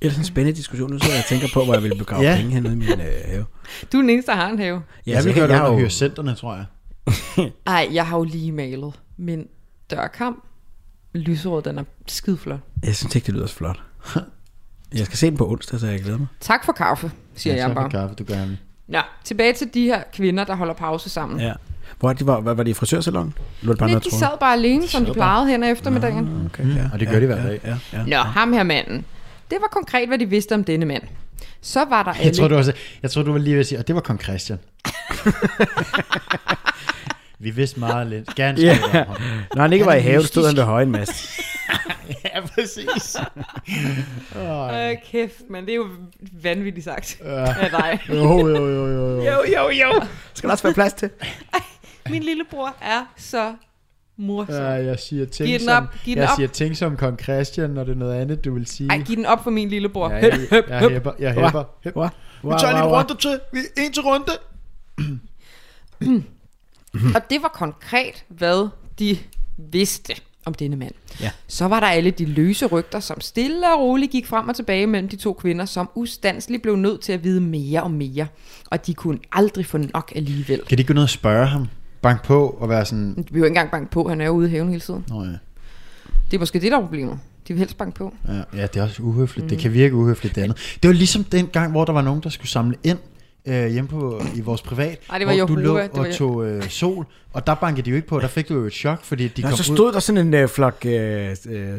[0.02, 0.92] Ellers en spændende diskussion.
[0.92, 2.30] Nu sidder jeg og tænker på, hvor jeg ville begrave Ja.
[2.32, 2.36] ja.
[2.38, 3.46] penge henne i min øh, have.
[3.92, 4.82] Du er den eneste, der har en have.
[5.08, 6.66] Ja, jeg vil så gøre det jeg har under jo- hyacinterne, tror jeg.
[7.68, 9.48] Ej, jeg har jo lige malet min
[9.92, 10.44] dørkamp.
[11.20, 12.60] Lyserød, den er skideflot.
[12.84, 13.80] Jeg synes ikke, det lyder så flot.
[14.98, 16.28] Jeg skal se den på onsdag, så jeg glæder mig.
[16.40, 17.92] Tak for kaffe, siger ja, jeg tak for bare.
[17.92, 18.58] kaffe, du gør det.
[18.88, 21.40] Nå, tilbage til de her kvinder, der holder pause sammen.
[21.40, 21.54] Ja.
[22.00, 23.34] Hvor er de, var, var, var de i frisørsalon?
[23.62, 26.46] Lå det bare Nej, noget, de sad bare alene, som de plejede hen ad eftermiddagen.
[26.46, 26.90] Okay, Mm, ja.
[26.94, 27.60] og det gør de hver ja, dag.
[27.64, 29.06] Ja, ja, Nå, ham her manden.
[29.50, 31.04] Det var konkret, hvad de vidste om denne mand.
[31.62, 32.26] Så var der alle...
[32.26, 34.02] Jeg tror, du, også, jeg tror, du var lige ved at sige, og det var
[34.02, 34.60] kong Christian.
[37.40, 38.40] Vi vidste meget lidt.
[38.40, 38.54] Ja.
[38.56, 39.16] skrive om ham.
[39.56, 41.14] Når han ikke var i er haven, stod han ved højen mast.
[42.24, 43.18] Ja, præcis.
[44.36, 45.88] Øh, kæft, men det er jo
[46.44, 48.00] vanvittigt sagt af dig.
[48.10, 49.22] Jo, jo, jo, jo, jo.
[49.24, 50.02] Jo, jo, jo.
[50.34, 51.10] Skal der også være plads til?
[52.10, 53.54] Min lillebror er så
[54.18, 54.56] morsom.
[54.56, 56.36] Ja, jeg siger ting Giv den som, op, giv den jeg op.
[56.36, 58.90] siger ting som kong Christian, når det er noget andet, du vil sige.
[58.90, 60.10] Ej, giv den op for min lillebror.
[60.10, 61.42] Ja, jeg, jeg, jeg hæpper, jeg Hva?
[61.44, 61.64] hæpper.
[61.94, 62.10] Hva?
[62.44, 63.40] Vi tager lige en runde til.
[63.54, 64.32] Vi en til runde.
[67.16, 68.70] Og det var konkret, hvad
[69.00, 69.18] de
[69.58, 70.14] vidste
[70.46, 70.94] om denne mand.
[71.22, 71.32] Ja.
[71.48, 74.88] Så var der alle de løse rygter, som stille og roligt gik frem og tilbage
[74.88, 78.28] mellem de to kvinder, som ustandsligt blev nødt til at vide mere og mere.
[78.72, 80.62] Og de kunne aldrig få nok alligevel.
[80.68, 81.68] Kan de ikke gå ned og spørge ham?
[82.02, 83.16] Bank på og være sådan...
[83.18, 85.06] De vil jo ikke engang banke på, han er jo ude i haven hele tiden.
[85.08, 85.30] Nå ja.
[86.32, 87.20] Det er måske det, der er problemet.
[87.48, 88.14] De vil helst banke på.
[88.28, 89.46] Ja, ja, det er også uhøfligt.
[89.46, 89.50] Mm.
[89.50, 90.78] Det kan virke uhøfligt, det andet.
[90.84, 92.98] Det var ligesom den gang, hvor der var nogen, der skulle samle ind
[93.48, 95.00] øh, hjemme på, i vores privat.
[95.10, 97.54] Ej, det var hvor du Jehova, lå det var og tog øh, sol, og der
[97.56, 98.20] bankede de jo ikke på.
[98.20, 99.76] Der fik du jo et chok, fordi de Nå, kom så ud.
[99.78, 101.70] stod der sådan en øh, flok øh, øh,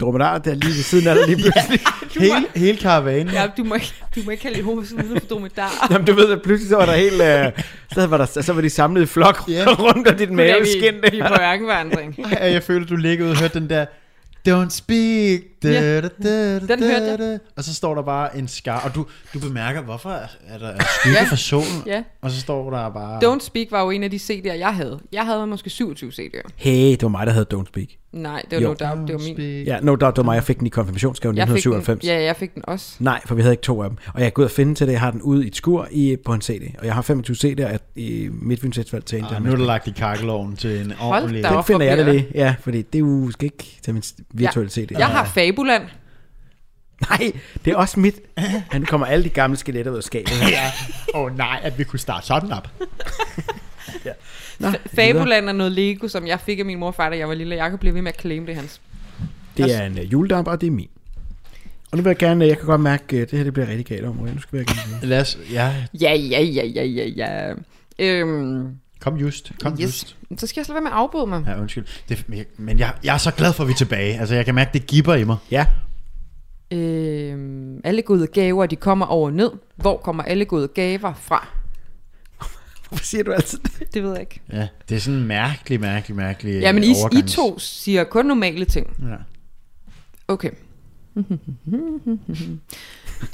[0.00, 1.80] dromedarer der lige ved siden af dig lige pludselig.
[2.18, 3.32] Hele, hele karavanen.
[3.32, 5.70] Ja, du må ikke, du må ikke kalde Jehovas vidner for dromedar.
[5.90, 7.22] Jamen, du ved, at pludselig så var der helt...
[7.22, 9.64] Øh, så, var der, så var de samlet i flok Ja.
[9.78, 10.94] rundt om dit vi, maveskin.
[11.12, 12.18] vi er på ørkenvandring.
[12.32, 13.86] Ja, jeg føler, du ligger ud og hørte den der
[14.48, 16.00] Don't speak da, Ja.
[16.00, 17.18] da, da, da, Den hørte jeg.
[17.18, 17.38] da.
[17.56, 20.66] Og så står der bare en skar Og du, du bemærker, hvorfor er er der
[20.68, 21.24] er skygge Ja.
[21.24, 22.02] for solen Ja.
[22.22, 24.98] Og så står der bare Don't Speak var jo en af de CD'er, jeg havde.
[25.12, 26.48] Jeg havde måske 27 CD'er.
[26.56, 27.86] Hey, det var mig, der havde Don't Speak.
[28.12, 28.68] Nej, det var Jo.
[28.68, 29.34] no doubt, det var min.
[29.36, 29.66] Speak.
[29.66, 30.34] Ja, no doubt, det var mig.
[30.34, 32.04] Jeg fik den i konfirmationsgave i Jeg fik den, 1997.
[32.20, 32.94] ja, jeg fik den også.
[32.98, 33.98] Nej, for vi havde ikke to af dem.
[34.14, 34.92] Og jeg er gået og finde til det.
[34.92, 36.62] Jeg har den ude i et skur i, på en CD.
[36.78, 39.24] Og jeg har 25 CD'er af- i Midtfyns Festival til en.
[39.24, 41.98] Ah, nu er der lagt i kakkeloven til en Hold ordentlig da Den finder jeg
[41.98, 42.26] det lige.
[42.34, 44.92] Ja, fordi det er jo skal ikke til min virtuelle CD.
[44.98, 45.82] Jeg har Fabuland.
[47.10, 47.32] Nej,
[47.64, 48.14] det er også mit.
[48.70, 50.32] Han kommer alle de gamle skeletter ud af skabet.
[51.14, 52.68] Åh oh, nej, at vi kunne starte sådan op
[54.58, 57.28] Nå, Fabuland er noget Lego, som jeg fik af min mor og far, da jeg
[57.28, 57.56] var lille.
[57.56, 58.80] Jeg kan blive ved med at claim det hans.
[59.56, 60.88] Det er en uh, juledamp, og det er min.
[61.90, 63.86] Og nu vil jeg gerne, jeg kan godt mærke, at det her det bliver rigtig
[63.86, 64.16] galt om.
[64.16, 67.54] Nu skal vi have Lad os, ja, Ja, ja, ja, ja, ja, ja.
[67.98, 69.80] Øhm, kom just Kom yes.
[69.80, 71.44] just Så skal jeg slet være med at afbryde mig.
[71.46, 73.76] Ja, undskyld det, men jeg- Men jeg, jeg er så glad for, at vi er
[73.76, 75.66] tilbage Altså, jeg kan mærke, det gibber i mig Ja,
[76.74, 79.50] Øhm, alle gode gaver, de kommer over ned.
[79.76, 81.48] Hvor kommer alle gode gaver fra?
[82.88, 83.94] hvorfor siger du altid det?
[83.94, 84.40] Det ved jeg ikke.
[84.52, 88.26] Ja, det er sådan en mærkelig, mærkelig, mærkelig Ja, men I, I to siger kun
[88.26, 88.96] normale ting.
[89.10, 89.14] Ja.
[90.28, 90.50] Okay.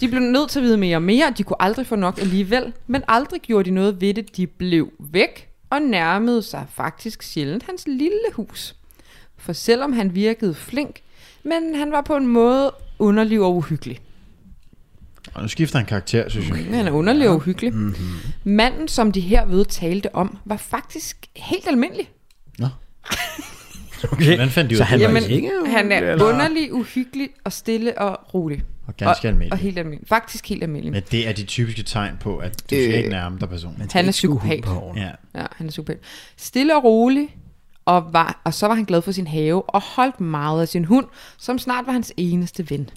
[0.00, 1.32] De blev nødt til at vide mere og mere.
[1.38, 2.72] De kunne aldrig få nok alligevel.
[2.86, 4.36] Men aldrig gjorde de noget ved det.
[4.36, 8.74] De blev væk og nærmede sig faktisk sjældent hans lille hus.
[9.36, 11.00] For selvom han virkede flink,
[11.42, 13.98] men han var på en måde underlig og uhyggelig.
[15.34, 17.72] Og nu skifter han karakter, synes jeg Han er underlig og uhyggelig.
[17.74, 17.82] Mhm.
[17.82, 18.04] Mm-hmm.
[18.44, 22.10] Manden, som de herved talte om, var faktisk helt almindelig.
[24.12, 24.24] Okay.
[24.26, 25.08] Hvordan fandt de ud Så af han det?
[25.08, 28.62] var Jamen, ikke han er eller- underlig, uhyggelig og stille og rolig.
[28.88, 29.52] Og ganske almindelig.
[29.52, 30.08] Og helt almindelig.
[30.08, 30.92] Faktisk helt almindelig.
[30.92, 33.88] Men det er de typiske tegn på, at du skal Øh, ikke nærme dig personen.
[33.92, 34.64] Han er psykopat.
[34.96, 35.10] Ja.
[35.40, 35.92] Ja, han er super.
[36.36, 37.36] Stille og rolig,
[37.84, 40.84] og, var, og så var han glad for sin have, og holdt meget af sin
[40.84, 41.06] hund,
[41.38, 42.90] som snart var hans eneste ven.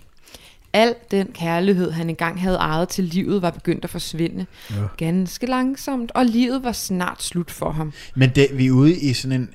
[0.73, 4.45] Al den kærlighed, han engang havde ejet til livet, var begyndt at forsvinde.
[4.69, 4.75] Ja.
[4.97, 7.93] Ganske langsomt, og livet var snart slut for ham.
[8.15, 9.49] Men det, vi er ude i sådan en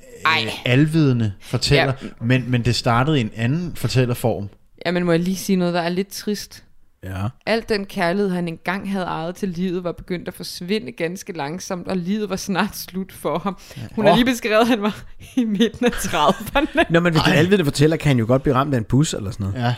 [0.45, 2.07] øh, alvidende fortæller, Ja.
[2.21, 4.49] men, men det startede i en anden fortællerform.
[4.87, 6.63] Jamen, må jeg lige sige noget, der er lidt trist?
[7.03, 7.27] Ja.
[7.45, 11.87] Al den kærlighed, han engang havde ejet til livet, var begyndt at forsvinde ganske langsomt,
[11.87, 13.57] og livet var snart slut for ham.
[13.95, 14.17] Hun har Åh.
[14.17, 15.03] lige beskrevet, at han var
[15.35, 16.83] i midten af 30'erne.
[16.89, 19.13] Nå, men hvis den alvidende fortæller, kan han jo godt blive ramt af en bus
[19.13, 19.59] eller sådan noget.
[19.61, 19.75] Ja.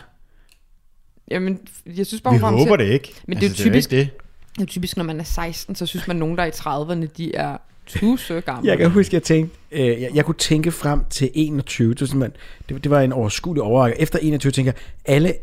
[1.32, 1.60] Jamen,
[1.96, 3.14] jeg synes bare, Vi håber til- det ikke.
[3.28, 4.18] Men det er jo altså, typisk, Det er jo ikke
[4.56, 6.50] det er jo typisk, når man er 16, så synes man, nogen, der er i
[6.52, 7.58] 30'erne, de er
[7.90, 8.70] tusse gamle.
[8.70, 11.94] Jeg kan huske, jeg tænkte, øh, jeg, jeg kunne tænke frem til 21.
[11.94, 12.30] Det var,
[12.70, 14.02] det, det var en overskuelig overrække.
[14.02, 15.34] Efter 21 tænker jeg, alle,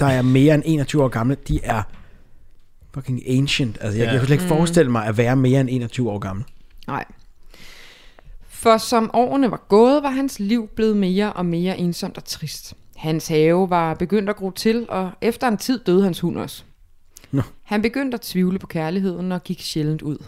[0.00, 1.82] der er mere end 21 år gamle, de er
[2.94, 3.78] fucking ancient.
[3.80, 4.10] Altså, jeg, Ja.
[4.12, 4.48] jeg kunne slet ikke Mm.
[4.58, 6.44] forestille mig at være mere end 21 år gammel.
[6.86, 7.04] Nej.
[8.48, 12.74] For som årene var gået, var hans liv blevet mere og mere ensomt og trist.
[12.96, 16.62] Hans have var begyndt at gro til, og efter en tid døde hans hund også.
[17.30, 17.42] Nå.
[17.62, 20.18] Han begyndte at tvivle på kærligheden og gik sjældent ud.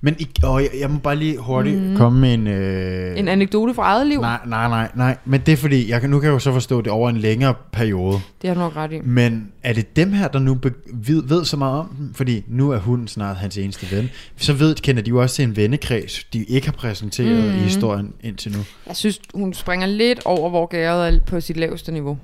[0.00, 1.96] Men I, åh, jeg, jeg må bare lige hurtigt mm.
[1.96, 2.46] komme med en...
[2.46, 5.16] Øh, En anekdote fra eget liv, Nej, nej, nej, nej.
[5.24, 7.16] Men det er fordi, jeg kan, nu kan jeg jo så forstå det over en
[7.16, 8.20] længere periode.
[8.42, 9.00] det har du nok ret i.
[9.04, 12.14] Men er det dem her, der nu be- ved, ved så meget om dem?
[12.14, 14.10] Fordi nu er hunden snart hans eneste ven.
[14.36, 17.58] Så ved, kender de jo også til en vennekreds, de ikke har præsenteret mm.
[17.58, 18.58] i historien indtil nu.
[18.86, 22.18] Jeg synes, hun springer lidt over, hvor gæret er på sit laveste niveau.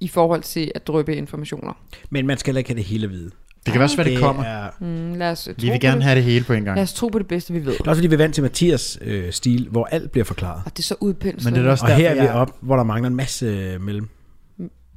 [0.00, 1.72] I forhold til at drøbe informationer.
[2.10, 3.30] Men man skal heller ikke have det hele at vide.
[3.66, 4.44] Det kan være, det kommer.
[4.44, 6.04] Er, Mm, lad os, tro Vi vil gerne det.
[6.04, 6.76] have det hele på en gang.
[6.76, 7.72] Lad os tro på det bedste, vi ved.
[7.72, 10.62] det er også fordi, vi er vant til Mathias øh, stil, hvor alt bliver forklaret.
[10.66, 11.44] Og det er så udpenslet.
[11.52, 13.46] Men det er også Og her er vi jeg- op, hvor der mangler en masse
[13.46, 14.08] øh, mellem.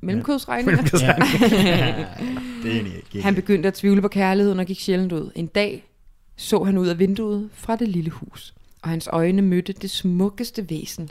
[0.02, 0.84] Mellemkodsregninger.
[1.02, 1.14] Ja.
[2.64, 3.22] det er ikke.
[3.22, 5.32] Han begyndte at tvivle på kærligheden og gik sjældent ud.
[5.36, 5.84] En dag
[6.38, 10.70] så han ud af vinduet fra det lille hus, og hans øjne mødte det smukkeste
[10.70, 11.10] væsen.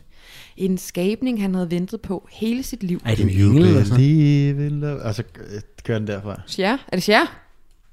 [0.57, 3.01] En skabning, han havde ventet på hele sit liv.
[3.05, 3.97] Ej, det er en engel eller sådan noget.
[3.97, 5.03] believe in love.
[5.03, 5.23] Og så
[5.55, 6.41] øh, kører den derfra.
[6.47, 6.73] Sjer?
[6.89, 7.42] Er det Sjer?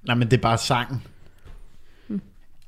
[0.03, 1.01] Nej, men det er bare sangen.
[2.07, 2.21] Hmm.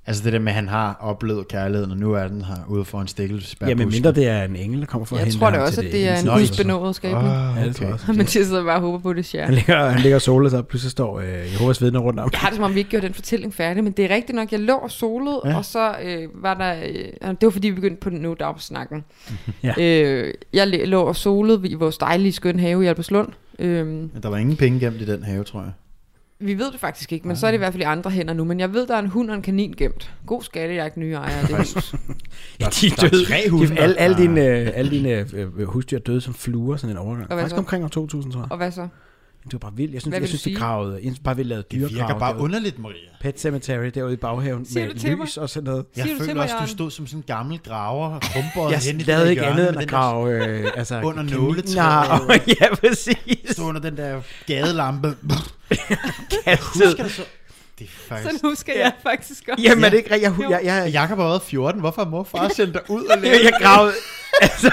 [0.06, 2.86] Altså det der med, at han har oplevet kærligheden, og nu er den her ude
[2.86, 3.68] for en stikkelsbær.
[3.68, 5.58] Ja, men mindre det er en engel, der kommer for at Jeg hente tror da
[5.58, 7.28] ham også, til at det er en gudsbenået skabning.
[7.34, 8.08] Oh, Ja, det tror jeg okay.
[8.18, 9.46] Men jeg sidder bare og håber på, at det Sjer.
[9.46, 12.30] Han ligger, han ligger og soler sig, og pludselig står øh, Jehovas vidner rundt om.
[12.34, 14.36] Jeg har det som om, vi ikke gjorde den fortælling færdig, men det er rigtigt
[14.36, 15.50] nok, jeg lå og solede, Ja.
[15.50, 15.58] ja.
[15.58, 18.64] og så øh, var der, øh, det var fordi, vi begyndte på den no doubt
[18.64, 19.04] snakken.
[19.64, 19.74] Ja.
[19.82, 23.28] øh, jeg lå og solede i vores dejlige skønne have i Alberslund.
[23.60, 25.72] Øh, Men der var ingen penge gemt i den have, tror jeg.
[26.42, 28.34] Vi ved det faktisk ikke, men så er det i hvert fald i andre hænder
[28.34, 28.44] nu.
[28.44, 30.14] Men jeg ved, der er en hund og en kanin gemt.
[30.26, 31.76] God skattejagt nye ejere det hus.
[32.60, 33.26] Ja, de der er døde.
[33.26, 36.76] tre De, hunde, alle, alle dine, øh, alle dine øh, husdyr er døde som fluer,
[36.76, 37.30] sådan en overgang.
[37.30, 37.60] Og hvad Faktisk så?
[37.60, 38.52] omkring år 2000, tror jeg.
[38.52, 38.88] Og hvad så?
[39.46, 39.94] Det var bare vildt.
[39.94, 40.56] Jeg synes, jeg synes du de sige?
[40.56, 40.94] gravede.
[40.94, 41.94] Jeg synes bare, vi lavede Det dyregrav.
[42.08, 42.44] virker bare derude.
[42.44, 42.96] underligt, Maria.
[43.22, 45.86] Pet Cemetery derude i baghaven Siger med lys og sådan noget.
[45.96, 48.98] Jeg Siger føler mig, også, du stod som sådan en gammel graver, krumbøjet hen i
[48.98, 52.28] Jeg det lavede der ikke andet med end at grave øh, altså, Under nåletræet.
[52.28, 53.16] Nå, ja, præcis.
[53.52, 55.08] Stod under den der gadelampe.
[56.46, 56.88] Kastet.
[56.88, 57.22] Husker du så?
[57.82, 58.30] Det er faktisk...
[58.32, 59.64] Sådan husker jeg faktisk også.
[59.64, 60.34] Jamen, er det ikke rigtigt?
[60.40, 61.80] Jeg, jeg, jeg, jeg, Jakob har været 14.
[61.82, 63.94] Hvorfor mor og far sendt dig ud og lave jeg, gravede,
[64.42, 64.72] altså,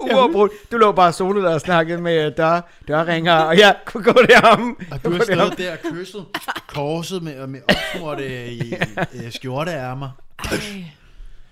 [0.00, 0.52] uafbrudt.
[0.72, 4.76] Du lå bare solo der og snakkede med dør, dørringer, og jeg kunne gå derom.
[4.90, 6.24] Og du har stået der og kysset
[6.66, 8.74] korset med, med opsmurte i,
[9.14, 10.08] i, skjorteærmer.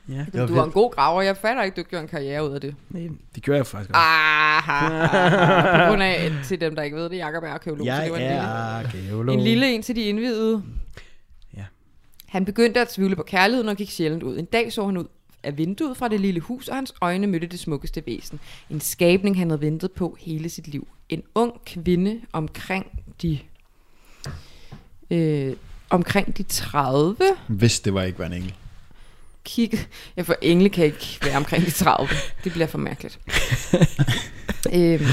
[0.08, 1.22] Ja, var Du var en god graver.
[1.22, 2.74] Jeg fatter ikke, du gjorde en karriere ud af det.
[2.90, 4.00] Nej, det gjorde jeg faktisk også.
[4.00, 4.62] Ah,
[5.84, 7.86] på grund af, til dem, der ikke ved det, Jacob er arkeolog.
[7.86, 9.34] så Jeg det var en lille, er geolog.
[9.34, 10.62] en lille en til de indvidede.
[12.32, 14.38] Han begyndte at tvivle på kærligheden og gik sjældent ud.
[14.38, 15.04] En dag så han ud
[15.42, 18.40] af vinduet fra det lille hus, og hans øjne mødte det smukkeste væsen.
[18.70, 20.88] En skabning, han havde ventet på hele sit liv.
[21.08, 22.86] En ung kvinde omkring
[23.22, 23.38] de...
[25.10, 25.56] Øh,
[25.90, 27.16] omkring de 30
[27.48, 28.54] Hvis det var ikke var en engel.
[29.44, 29.78] kigge.
[30.16, 32.08] Ja, for engle kan ikke være omkring de 30.
[32.44, 33.20] Det bliver for mærkeligt.
[34.74, 35.04] øhm,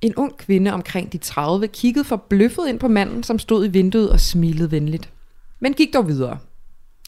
[0.00, 4.10] en ung kvinde omkring de 30 kiggede forbløffet ind på manden, som stod i vinduet
[4.10, 5.10] og smilede venligt.
[5.60, 6.38] Men gik dog videre.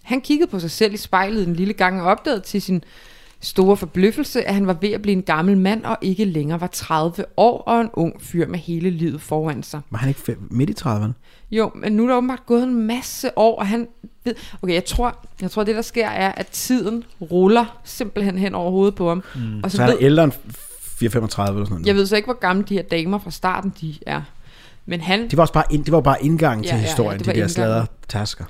[0.03, 2.85] Han kiggede på sig selv i spejlet en lille gang og opdagede til sin
[3.41, 6.67] store forbløffelse, at han var ved at blive en gammel mand og ikke længere var
[6.67, 9.81] 30 år og en ung fyr med hele livet foran sig.
[9.91, 11.13] Var han ikke midt i 30'erne?
[11.51, 13.89] Jo, men nu er der åbenbart gået en masse år, og han
[14.25, 14.35] ved...
[14.63, 18.71] Okay, jeg tror, jeg tror det der sker er, at tiden ruller simpelthen hen over
[18.71, 19.23] hovedet på ham.
[19.35, 19.61] Mm.
[19.65, 20.39] Og så, Så er ved, ældre end 4-35
[21.03, 21.87] eller sådan noget.
[21.87, 24.23] jeg ved så ikke, hvor gamle de her damer fra starten de er.
[24.91, 25.23] Men han...
[25.23, 27.27] Det var, også bare, ind, det var bare indgangen Ja, til ja, ja, historien, det
[27.27, 27.55] de der indgangen.
[27.55, 28.45] sladder tasker.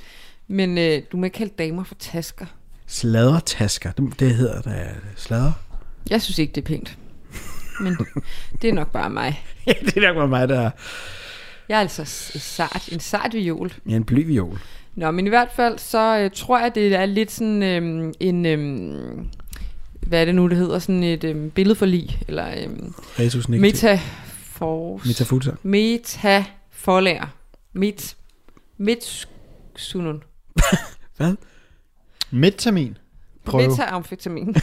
[0.49, 2.47] Men øh, du må ikke kalde damer for tasker.
[2.86, 4.86] Sladdertasker, det, det hedder da
[5.16, 5.53] sladder.
[6.11, 6.99] Jeg synes ikke, det er pænt.
[7.80, 7.97] Men
[8.62, 9.45] det er nok bare mig.
[9.66, 10.70] ja, det er nok bare mig, der er
[11.68, 12.05] Jeg er altså
[12.38, 13.72] sart, en sart viol.
[13.88, 14.59] ja, en blyviol.
[14.95, 18.47] Nå, men i hvert fald, så øh, tror jeg, det er lidt sådan øh, en...
[18.47, 19.18] Øh,
[20.01, 20.78] hvad er det nu, det hedder?
[20.78, 22.68] Sådan et øh, billedforlig, eller øh,
[23.18, 23.49] Resus
[24.61, 25.07] negativ.
[25.07, 25.07] metafor...
[25.07, 25.51] Metafuta.
[25.63, 27.27] Meta forlærer.
[27.73, 28.17] Mit.
[28.79, 29.29] Mit
[29.77, 30.23] sunun.
[32.31, 32.97] Midtermin.
[33.45, 33.61] Prøv.
[33.61, 34.47] Meta-amfetamin.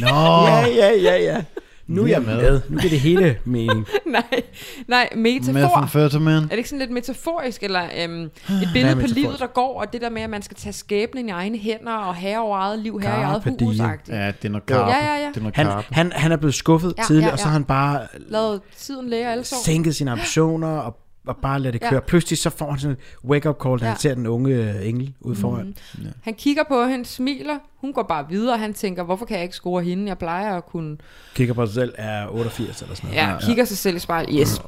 [0.00, 0.06] Nå.
[0.06, 1.44] Ja, ja, ja, ja.
[1.86, 2.60] Nu er jeg med.
[2.68, 3.86] Nu giver det hele mening.
[4.06, 4.42] nej,
[4.88, 5.96] nej, metafor.
[6.36, 8.22] Er det ikke sådan lidt metaforisk, eller øhm,
[8.62, 11.28] et billede på livet, der går, og det der med, at man skal tage skæbnen
[11.28, 13.76] i egne hænder, og herre over eget liv, herre i eget hus.
[13.76, 14.14] -agtigt.
[14.14, 14.90] Ja, det er noget karpe.
[14.90, 15.28] Ja, ja, ja.
[15.28, 17.48] Det er noget Han, han, han er blevet skuffet Ja, tidligere, ja, og så ja.
[17.48, 19.56] har han bare Lad tiden læge alle sår.
[19.64, 21.90] sænket sine ambitioner og, og bare lade det Ja.
[21.90, 22.00] køre.
[22.00, 22.98] Pludselig så får han sådan et
[23.30, 23.90] wake-up call, da Ja.
[23.90, 25.74] han ser den unge øh, engel ude foran.
[25.98, 26.06] Mhm.
[26.22, 29.56] Han kigger på hende, smiler, hun går bare videre, han tænker, hvorfor kan jeg ikke
[29.56, 30.08] score hende?
[30.08, 30.96] Jeg plejer at kunne...
[31.34, 33.22] Kigger på sig selv, er 88 eller sådan noget.
[33.22, 34.36] Ja, kigger sig selv i spejlet.
[34.40, 34.60] Yes.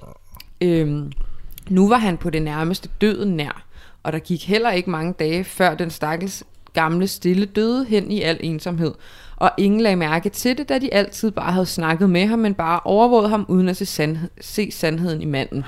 [0.61, 1.12] Øhm,
[1.68, 3.62] nu var han på det nærmeste døden nær,
[4.02, 8.22] og der gik heller ikke mange dage, før den stakkels gamle stille døde hen i
[8.22, 8.92] al ensomhed.
[9.36, 12.54] Og ingen lagde mærke til det, da de altid bare havde snakket med ham, men
[12.54, 15.64] bare overvåget ham uden at se, sandhed, se sandheden i manden.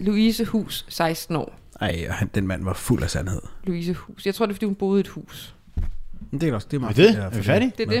[0.00, 1.54] Louise Hus, 16 år.
[1.80, 3.40] Ej, og han, den mand var fuld af sandhed.
[3.64, 4.26] Louise Hus.
[4.26, 5.54] Jeg tror, det er, fordi hun boede i et hus.
[6.30, 7.06] Men det er også det er Er meget det?
[7.08, 7.72] fint, Er vi færdige?
[7.78, 7.98] Det er det.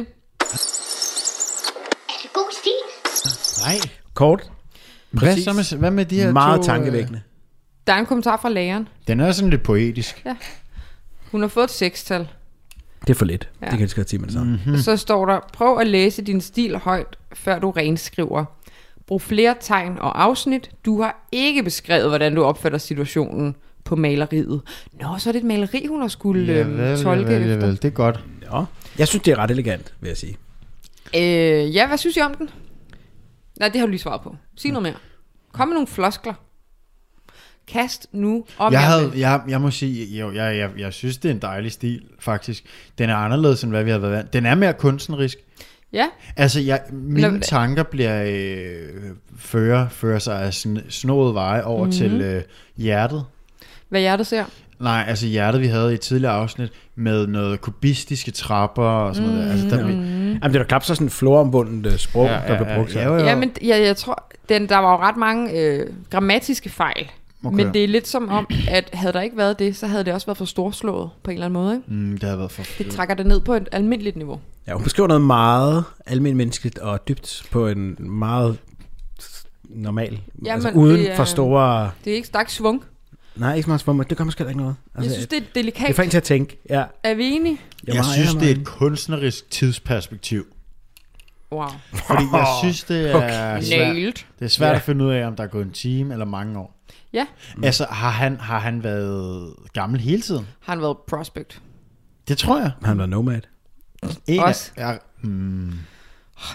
[2.08, 3.64] Er det god stil?
[3.66, 3.90] Nej.
[4.14, 4.50] Kort.
[5.10, 7.20] Hvad, så med, hvad med de her Meget to, tankevækkende.
[7.86, 8.82] Der er en kommentar fra læreren.
[8.82, 10.26] Øh, den er sådan lidt poetisk.
[11.30, 12.28] Hun har fået et sekstal.
[13.00, 13.48] Det er for lidt.
[13.60, 13.66] Ja.
[13.66, 14.60] Det kan jeg skrive til med det samme.
[14.66, 14.72] Mm.
[14.72, 14.78] Mm.
[14.78, 18.44] Så står der, prøv at læse din stil højt, før du renskriver.
[19.08, 20.70] Brug flere tegn og afsnit.
[20.84, 23.54] Du har ikke beskrevet, hvordan du opfatter situationen
[23.84, 24.60] på maleriet.
[25.00, 27.46] Nå, så er det et maleri, hun har skulle Ja, øhm, vel, tolke ja, vel,
[27.46, 27.66] ja, efter.
[27.66, 27.76] vel.
[27.76, 28.24] Det er godt.
[28.52, 28.64] Ja.
[28.98, 30.36] Jeg synes, det er ret elegant, vil jeg sige.
[31.16, 32.50] Øh, ja, hvad synes I om den?
[33.60, 34.36] Nej, det har du lige svaret på.
[34.56, 34.94] Sig noget mere.
[35.52, 36.34] Kom med nogle floskler.
[37.68, 41.28] Kast nu om Jeg, havde, jeg, jeg må sige, jo, jeg, jeg, jeg synes, det
[41.28, 42.64] er en dejlig stil, faktisk.
[42.98, 44.32] Den er anderledes, end hvad vi har været vant.
[44.32, 45.38] Den er mere kunstnerisk.
[45.92, 51.64] Ja, Altså, jeg, mine Nå, tanker bliver øh, fører, fører sig af sn- snået veje
[51.64, 51.94] over Mhm.
[52.02, 52.18] mm-hmm.
[52.18, 52.42] til øh,
[52.76, 53.24] hjertet.
[53.88, 54.44] hvad hjertet ser.
[54.80, 59.30] Nej, altså hjertet, vi havde i et tidligere afsnit, med noget kubistiske trapper og sådan
[59.30, 59.44] noget.
[59.46, 59.52] Der.
[59.52, 59.92] Altså, der, mm.
[60.28, 62.94] Jamen, det da knap så sådan en florumbundet øh, sprog, ja, der blev brugt.
[62.94, 63.24] Ja, jo, jo.
[63.24, 67.10] Ja, men ja, jeg tror, den, der var jo ret mange øh, grammatiske fejl.
[67.44, 67.56] Okay.
[67.56, 70.14] Men det er lidt som om, at havde der ikke været det, så havde det
[70.14, 71.74] også været for storslået på en eller anden måde.
[71.74, 71.84] Ikke?
[71.92, 72.62] Mm, det har været for...
[72.78, 74.40] Det trækker det ned på et almindeligt niveau.
[74.66, 78.58] Ja, hun beskriver noget meget almindeligt menneskeligt og dybt på en meget
[79.64, 81.90] normal, Jamen, altså uden det er- for store...
[82.04, 82.84] Det er ikke stærk svung.
[83.36, 84.04] Nej, ikke så meget svummer.
[84.04, 84.76] Det gør måske ikke noget.
[84.94, 85.96] Altså, jeg synes, det er delikat.
[85.96, 86.58] det er til at tænke.
[86.70, 87.60] Ja, Er vi enige?
[87.86, 90.46] jeg, Jeg synes, det er et kunstnerisk tidsperspektiv.
[91.52, 91.66] Wow.
[91.94, 94.12] Fordi jeg synes, det er svært, Nailed.
[94.12, 94.76] det er svært Ja.
[94.76, 96.77] at finde ud af, om der er gået en time eller mange år.
[97.12, 97.26] Ja,
[97.62, 100.46] Altså, har han, har han været gammel hele tiden?
[100.60, 101.62] har han været prospect.
[102.28, 102.70] Det tror jeg.
[102.84, 103.40] Han var nomad.
[104.26, 104.44] Ikke?
[104.44, 104.70] Også.
[104.76, 105.72] Ja, mm,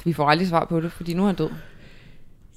[0.06, 1.50] Vi får aldrig svar på det, fordi nu er han død.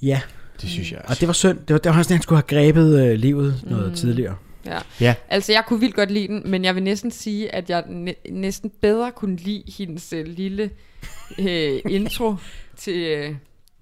[0.01, 0.21] Ja,
[0.61, 1.19] det synes jeg og også.
[1.19, 1.57] det var synd.
[1.67, 4.35] Det var, det var sådan, at han skulle have grebet øh, livet noget tidligere.
[4.65, 4.77] Ja.
[5.01, 5.15] Ja.
[5.29, 8.13] Altså, jeg kunne vildt godt lide den, men jeg vil næsten sige, at jeg næ-
[8.31, 10.69] næsten bedre kunne lide hendes øh, lille
[11.39, 12.35] øh, intro
[12.77, 13.35] til øh,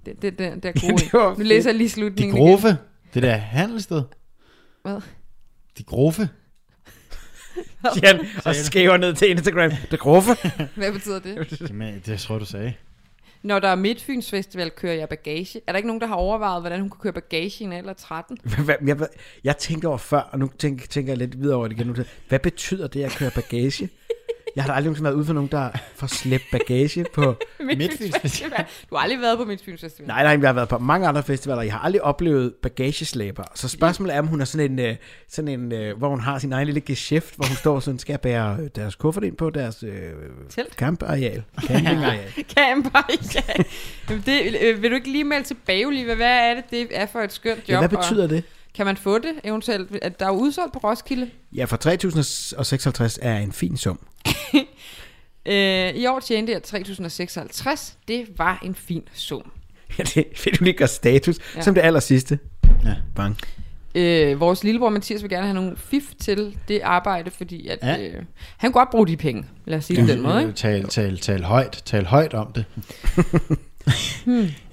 [0.05, 0.97] det, det, det, der gode.
[1.03, 2.77] det var nu læser jeg lige De slutningen grove.
[3.15, 4.03] Det der handelssted.
[4.81, 5.01] Hvad?
[5.77, 6.29] De grove.
[8.03, 9.71] Jan, og skriver ned til Instagram.
[9.91, 10.31] Det gruffe.
[10.43, 10.69] igen.
[10.75, 11.61] Hvad betyder det?
[11.69, 12.73] Jamen, det tror jeg, du sagde.
[13.43, 15.61] Når der er Midtfyns Festival, kører jeg bagage.
[15.67, 17.89] Er der ikke nogen, der har overvejet, hvordan hun kunne køre bagage i en alder
[17.89, 18.37] af 13?
[18.65, 18.97] Hvad- jeg,
[19.43, 21.87] jeg tænkte over før, og nu tænker, tænker jeg lidt videre over det igen.
[21.87, 21.95] Nu.
[22.27, 23.89] Hvad betyder det at køre bagage?
[24.55, 27.35] Jeg har da aldrig nogensinde været ude for nogen, der får slæbt bagage på...
[27.77, 28.65] Midtfyns Festival.
[28.89, 30.07] Du har aldrig været på Midtfyns Festival.
[30.07, 31.61] Nej, nej, jeg har været på mange andre festivaler.
[31.61, 33.43] Jeg har aldrig oplevet bagageslæber.
[33.55, 34.95] Så spørgsmålet er, om hun er sådan en, øh,
[35.29, 38.17] sådan en øh, hvor hun har sin egen lille geschæft, hvor hun står sådan, skal
[38.17, 40.11] bære øh, deres kuffert ind på deres øh,
[40.49, 40.73] Telt.
[40.73, 41.43] campareal.
[41.67, 42.31] Campingareal.
[42.57, 42.99] Camper,
[43.35, 43.63] ja.
[44.09, 46.15] Jamen, det, øh, vil du ikke lige melde tilbage, Oliver?
[46.15, 47.69] Hvad er det, det er for et skønt job?
[47.69, 48.43] Ja, hvad og betyder det?
[48.75, 49.97] Kan man få det eventuelt?
[50.01, 51.29] At der er jo udsolgt på Roskilde.
[51.55, 53.99] Ja, for 3056 er en fin sum.
[55.47, 57.97] Øh, I år tjente jeg 3056.
[58.07, 59.51] Det var en fin sum.
[59.97, 61.61] Ja, det vil du lige gøre status, Ja.
[61.61, 62.39] som det aller sidste.
[62.85, 62.93] Ja.
[63.15, 63.37] Bang.
[63.95, 67.97] Øh, vores lillebror Mathias vil gerne have nogle fif til det arbejde, fordi at, Ja.
[68.07, 68.13] øh,
[68.57, 69.45] han kunne godt bruge de penge.
[69.65, 70.53] Lad os sige det den måde, ikke?
[70.53, 71.81] Tal, tal, tal højt.
[71.85, 72.65] Tal højt om det.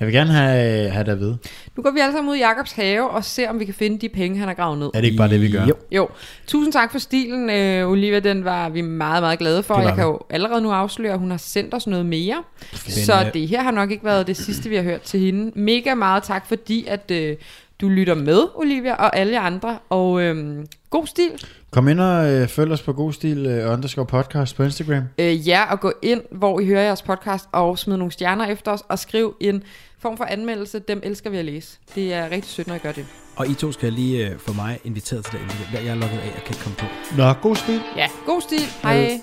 [0.01, 1.39] Jeg vil gerne have, have det at vide.
[1.77, 3.99] Nu går vi alle sammen ud i Jakobs have og ser, om vi kan finde
[3.99, 4.87] de penge, han har gravet ned.
[4.95, 5.67] Er det ikke bare det, vi gør?
[5.67, 5.75] Jo.
[5.93, 6.09] Jo,
[6.47, 8.19] tusind tak for stilen, øh, Olivia.
[8.19, 9.81] Den var vi meget, meget glade for.
[9.81, 12.43] Jeg kan jo allerede nu afsløre, at hun har sendt os noget mere.
[12.73, 15.61] Så det her har nok ikke været det sidste, vi har hørt til hende.
[15.61, 17.37] Mega meget tak, fordi at øh,
[17.83, 19.79] du lytter med, Olivia, og alle andre.
[19.89, 21.31] Og øh, god stil.
[21.71, 25.05] Kom ind og øh, følg os på God Stil øh, underscore podcast på Instagram.
[25.19, 28.73] Øh, ja, og gå ind, hvor I hører jeres podcast, og smid nogle stjerner efter
[28.73, 29.63] os, og skriv en
[29.99, 30.79] form for anmeldelse.
[30.79, 31.79] Dem elsker vi at læse.
[31.95, 33.07] Det er rigtig sødt, når I gør det.
[33.37, 35.85] Og I to skal lige øh, få mig inviteret til det.
[35.85, 36.85] Jeg er lukket af, jeg kan ikke komme på.
[37.17, 37.81] Nå, god stil.
[37.97, 38.63] Ja, god stil.
[38.83, 39.21] Hej.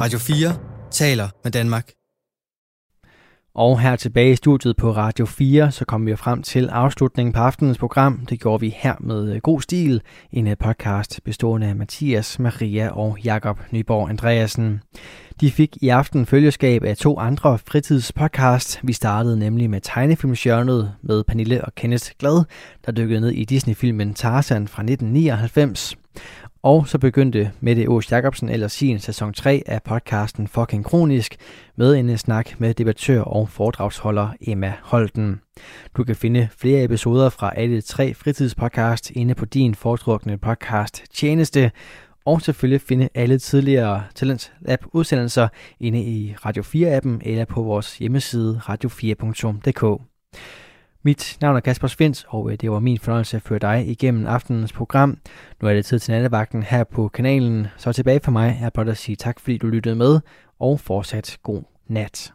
[0.00, 0.56] Radio 4
[0.90, 1.90] taler med Danmark.
[3.56, 7.40] Og her tilbage i studiet på Radio 4, så kom vi frem til afslutningen på
[7.40, 8.26] aftenens program.
[8.26, 10.02] Det gjorde vi her med øh, God Stil,
[10.32, 14.80] en øh, podcast bestående af Mathias, Maria og Jakob Nyborg Andreasen.
[15.40, 18.80] De fik i aften følgeskab af to andre fritidspodcasts.
[18.82, 22.44] Vi startede nemlig med tegnefilmsjørnet med Pernille og Kenneth Glad,
[22.86, 25.96] der dykkede ned i Disney-filmen Tarzan fra 1999.
[26.66, 31.36] Og så begyndte Mette Aas Jacobsen eller sin sæson 3 af podcasten Fucking Kronisk
[31.76, 35.40] med en øh, snak med debattør og foredragsholder Emma Holten.
[35.96, 41.70] Du kan finde flere episoder fra alle tre fritidspodcast inde på din foretrukne podcast tjeneste,
[42.24, 45.48] og selvfølgelig finde alle tidligere Talents Lab udsendelser
[45.80, 50.02] inde i Radio 4-appen eller på vores hjemmeside radio4.dk.
[51.06, 54.26] Mit navn er Kasper Svens, og øh, det var min fornøjelse at føre dig igennem
[54.26, 55.18] aftenens program.
[55.62, 58.88] Nu er det tid til nattevagten her på kanalen, så tilbage for mig er blot
[58.88, 60.20] at sige tak, fordi du lyttede med,
[60.60, 62.32] og fortsat god nat.